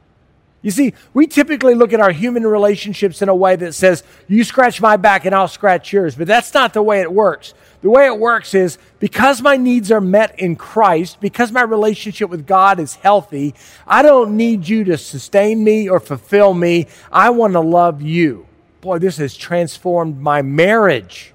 You 0.62 0.72
see, 0.72 0.94
we 1.14 1.26
typically 1.26 1.74
look 1.74 1.94
at 1.94 2.02
our 2.02 2.12
human 2.12 2.46
relationships 2.46 3.22
in 3.22 3.30
a 3.30 3.36
way 3.36 3.56
that 3.56 3.74
says, 3.74 4.04
you 4.28 4.44
scratch 4.44 4.82
my 4.82 4.98
back 4.98 5.26
and 5.26 5.34
I'll 5.34 5.48
scratch 5.48 5.94
yours, 5.94 6.16
but 6.16 6.28
that's 6.28 6.54
not 6.54 6.74
the 6.74 6.84
way 6.84 7.00
it 7.00 7.12
works. 7.12 7.54
The 7.82 7.90
way 7.90 8.08
it 8.08 8.20
works 8.20 8.54
is 8.54 8.78
because 9.00 9.42
my 9.42 9.56
needs 9.56 9.90
are 9.90 10.02
met 10.02 10.38
in 10.38 10.58
Christ, 10.58 11.22
because 11.22 11.54
my 11.54 11.62
relationship 11.62 12.30
with 12.30 12.46
God 12.46 12.78
is 12.78 12.96
healthy, 12.96 13.56
I 13.88 14.02
don't 14.02 14.36
need 14.36 14.68
you 14.68 14.84
to 14.86 14.98
sustain 14.98 15.64
me 15.64 15.88
or 15.88 16.02
fulfill 16.02 16.54
me. 16.54 16.88
I 17.10 17.30
want 17.30 17.54
to 17.54 17.62
love 17.62 18.02
you. 18.02 18.46
Boy, 18.82 19.00
this 19.00 19.16
has 19.18 19.38
transformed 19.38 20.20
my 20.20 20.42
marriage. 20.42 21.34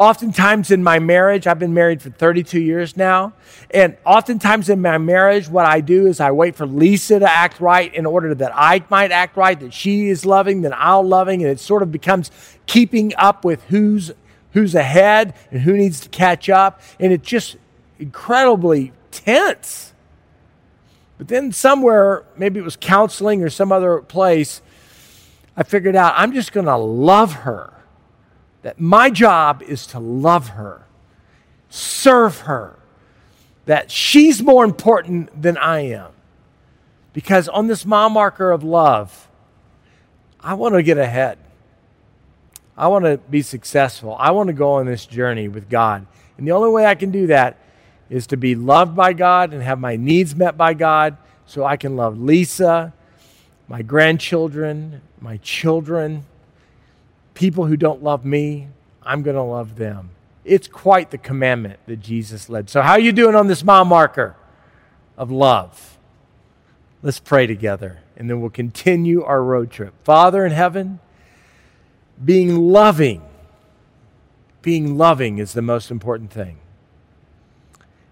Oftentimes 0.00 0.70
in 0.70 0.82
my 0.82 0.98
marriage, 0.98 1.46
I've 1.46 1.58
been 1.58 1.74
married 1.74 2.00
for 2.00 2.08
32 2.08 2.58
years 2.58 2.96
now. 2.96 3.34
And 3.70 3.98
oftentimes 4.06 4.70
in 4.70 4.80
my 4.80 4.96
marriage, 4.96 5.46
what 5.46 5.66
I 5.66 5.82
do 5.82 6.06
is 6.06 6.20
I 6.20 6.30
wait 6.30 6.56
for 6.56 6.64
Lisa 6.64 7.18
to 7.18 7.30
act 7.30 7.60
right 7.60 7.94
in 7.94 8.06
order 8.06 8.34
that 8.36 8.50
I 8.54 8.82
might 8.88 9.12
act 9.12 9.36
right, 9.36 9.60
that 9.60 9.74
she 9.74 10.08
is 10.08 10.24
loving, 10.24 10.62
that 10.62 10.72
I'll 10.72 11.02
loving. 11.02 11.42
And 11.42 11.50
it 11.50 11.60
sort 11.60 11.82
of 11.82 11.92
becomes 11.92 12.30
keeping 12.64 13.12
up 13.18 13.44
with 13.44 13.62
who's, 13.64 14.10
who's 14.54 14.74
ahead 14.74 15.34
and 15.50 15.60
who 15.60 15.76
needs 15.76 16.00
to 16.00 16.08
catch 16.08 16.48
up. 16.48 16.80
And 16.98 17.12
it's 17.12 17.28
just 17.28 17.58
incredibly 17.98 18.94
tense. 19.10 19.92
But 21.18 21.28
then 21.28 21.52
somewhere, 21.52 22.24
maybe 22.38 22.58
it 22.58 22.64
was 22.64 22.78
counseling 22.80 23.42
or 23.42 23.50
some 23.50 23.70
other 23.70 24.00
place, 24.00 24.62
I 25.58 25.62
figured 25.62 25.94
out 25.94 26.14
I'm 26.16 26.32
just 26.32 26.52
going 26.52 26.64
to 26.64 26.76
love 26.76 27.34
her 27.34 27.74
that 28.62 28.80
my 28.80 29.10
job 29.10 29.62
is 29.62 29.86
to 29.88 29.98
love 29.98 30.50
her, 30.50 30.86
serve 31.68 32.40
her, 32.40 32.78
that 33.66 33.90
she's 33.90 34.42
more 34.42 34.64
important 34.64 35.40
than 35.40 35.56
I 35.56 35.80
am. 35.80 36.10
Because 37.12 37.48
on 37.48 37.66
this 37.66 37.84
mile 37.84 38.10
marker 38.10 38.50
of 38.50 38.62
love, 38.62 39.28
I 40.38 40.54
want 40.54 40.74
to 40.74 40.82
get 40.82 40.98
ahead. 40.98 41.38
I 42.76 42.88
want 42.88 43.04
to 43.04 43.18
be 43.18 43.42
successful. 43.42 44.16
I 44.18 44.30
want 44.30 44.46
to 44.46 44.52
go 44.52 44.72
on 44.74 44.86
this 44.86 45.04
journey 45.06 45.48
with 45.48 45.68
God. 45.68 46.06
And 46.38 46.46
the 46.46 46.52
only 46.52 46.70
way 46.70 46.86
I 46.86 46.94
can 46.94 47.10
do 47.10 47.26
that 47.26 47.58
is 48.08 48.26
to 48.28 48.36
be 48.36 48.54
loved 48.54 48.96
by 48.96 49.12
God 49.12 49.52
and 49.52 49.62
have 49.62 49.78
my 49.78 49.96
needs 49.96 50.34
met 50.34 50.56
by 50.56 50.74
God 50.74 51.16
so 51.46 51.64
I 51.64 51.76
can 51.76 51.96
love 51.96 52.18
Lisa, 52.18 52.92
my 53.68 53.82
grandchildren, 53.82 55.02
my 55.20 55.36
children, 55.38 56.24
people 57.40 57.64
who 57.64 57.76
don't 57.76 58.02
love 58.02 58.22
me, 58.22 58.68
I'm 59.02 59.22
going 59.22 59.34
to 59.34 59.42
love 59.42 59.76
them. 59.76 60.10
It's 60.44 60.68
quite 60.68 61.10
the 61.10 61.16
commandment 61.16 61.80
that 61.86 61.96
Jesus 61.96 62.50
led. 62.50 62.68
So, 62.68 62.82
how 62.82 62.92
are 62.92 63.00
you 63.00 63.12
doing 63.12 63.34
on 63.34 63.46
this 63.46 63.64
mile 63.64 63.86
marker 63.86 64.36
of 65.16 65.30
love? 65.30 65.98
Let's 67.02 67.18
pray 67.18 67.46
together, 67.46 68.00
and 68.14 68.28
then 68.28 68.42
we'll 68.42 68.50
continue 68.50 69.22
our 69.22 69.42
road 69.42 69.70
trip. 69.70 69.94
Father 70.04 70.44
in 70.44 70.52
heaven, 70.52 71.00
being 72.22 72.56
loving, 72.56 73.22
being 74.60 74.98
loving 74.98 75.38
is 75.38 75.54
the 75.54 75.62
most 75.62 75.90
important 75.90 76.30
thing. 76.30 76.58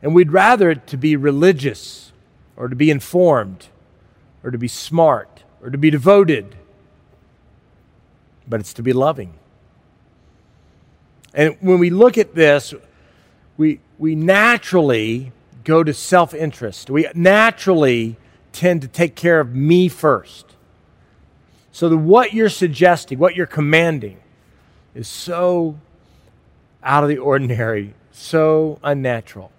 And 0.01 0.15
we'd 0.15 0.33
rather 0.33 0.71
it 0.71 0.87
to 0.87 0.97
be 0.97 1.17
religious, 1.17 2.13
or 2.57 2.69
to 2.69 2.77
be 2.77 2.91
informed, 2.91 3.67
or 4.43 4.51
to 4.51 4.59
be 4.59 4.69
smart, 4.69 5.43
or 5.63 5.69
to 5.69 5.77
be 5.77 5.91
devoted 5.91 6.57
but 8.49 8.61
it's 8.61 8.73
to 8.75 8.83
be 8.83 8.93
loving. 8.93 9.35
And 11.35 11.57
when 11.61 11.79
we 11.79 11.91
look 11.91 12.19
at 12.19 12.35
this, 12.35 12.75
we, 13.57 13.81
we 13.99 14.15
naturally 14.15 15.33
go 15.65 15.85
to 15.85 15.93
self 15.93 16.33
interest. 16.35 16.91
We 16.91 17.09
naturally 17.15 18.17
tend 18.53 18.83
to 18.83 18.89
take 18.89 19.15
care 19.15 19.41
of 19.41 19.55
me 19.55 19.89
first. 19.89 20.47
So, 21.71 21.89
the, 21.89 21.97
what 21.97 22.33
you're 22.33 22.49
suggesting, 22.49 23.19
what 23.19 23.37
you're 23.37 23.47
commanding, 23.47 24.19
is 24.95 25.07
so 25.07 25.79
out 26.83 27.05
of 27.05 27.09
the 27.09 27.19
ordinary, 27.19 27.95
so 28.11 28.81
unnatural. 28.83 29.53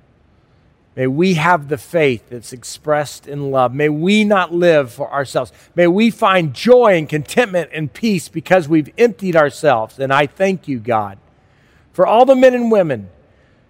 May 1.00 1.08
we 1.08 1.36
have 1.36 1.70
the 1.70 1.78
faith 1.78 2.28
that's 2.28 2.52
expressed 2.52 3.26
in 3.26 3.52
love. 3.52 3.74
May 3.74 3.88
we 3.88 4.26
not 4.26 4.54
live 4.54 4.92
for 4.92 5.10
ourselves. 5.10 5.54
May 5.74 5.88
we 5.88 6.12
find 6.12 6.54
joy 6.54 6.98
and 6.98 7.08
contentment 7.08 7.70
and 7.72 7.94
peace 7.94 8.28
because 8.28 8.68
we've 8.68 8.92
emptied 8.98 9.38
ourselves. 9.38 9.98
And 9.98 10.12
I 10.12 10.28
thank 10.28 10.68
you, 10.68 10.78
God, 10.78 11.18
for 11.94 12.06
all 12.06 12.26
the 12.26 12.36
men 12.36 12.54
and 12.54 12.70
women 12.70 13.08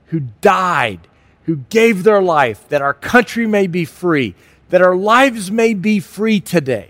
who 0.06 0.22
died, 0.42 1.02
who 1.44 1.58
gave 1.70 2.02
their 2.02 2.20
life, 2.20 2.68
that 2.70 2.82
our 2.82 2.96
country 2.96 3.46
may 3.46 3.68
be 3.68 3.86
free, 3.86 4.34
that 4.70 4.82
our 4.82 4.96
lives 4.96 5.52
may 5.52 5.76
be 5.76 6.00
free 6.00 6.40
today. 6.40 6.90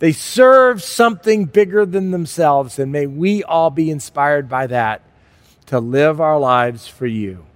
They 0.00 0.10
serve 0.10 0.82
something 0.82 1.44
bigger 1.44 1.86
than 1.86 2.10
themselves, 2.10 2.76
and 2.76 2.90
may 2.90 3.06
we 3.06 3.44
all 3.44 3.70
be 3.70 3.88
inspired 3.88 4.48
by 4.48 4.66
that 4.66 5.00
to 5.66 5.78
live 5.78 6.20
our 6.20 6.40
lives 6.40 6.88
for 6.88 7.06
you. 7.06 7.46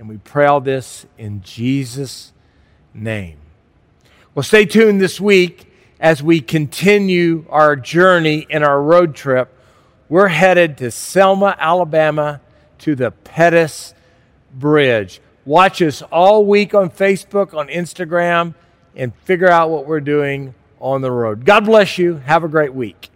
And 0.00 0.08
we 0.08 0.16
pray 0.16 0.46
all 0.46 0.62
this 0.62 1.04
in 1.18 1.42
Jesus' 1.42 2.32
name. 2.94 3.36
Well, 4.34 4.42
stay 4.42 4.64
tuned 4.64 4.98
this 4.98 5.20
week 5.20 5.70
as 6.00 6.22
we 6.22 6.40
continue 6.40 7.44
our 7.50 7.76
journey 7.76 8.46
in 8.48 8.62
our 8.62 8.80
road 8.80 9.14
trip. 9.14 9.54
We're 10.08 10.28
headed 10.28 10.78
to 10.78 10.90
Selma, 10.90 11.54
Alabama 11.58 12.40
to 12.78 12.94
the 12.94 13.10
Pettus 13.10 13.92
Bridge. 14.54 15.20
Watch 15.44 15.82
us 15.82 16.00
all 16.00 16.46
week 16.46 16.72
on 16.72 16.88
Facebook, 16.88 17.52
on 17.52 17.68
Instagram, 17.68 18.54
and 18.96 19.14
figure 19.14 19.50
out 19.50 19.68
what 19.68 19.84
we're 19.84 20.00
doing 20.00 20.54
on 20.80 21.02
the 21.02 21.12
road. 21.12 21.44
God 21.44 21.66
bless 21.66 21.98
you. 21.98 22.16
Have 22.24 22.42
a 22.42 22.48
great 22.48 22.72
week. 22.72 23.10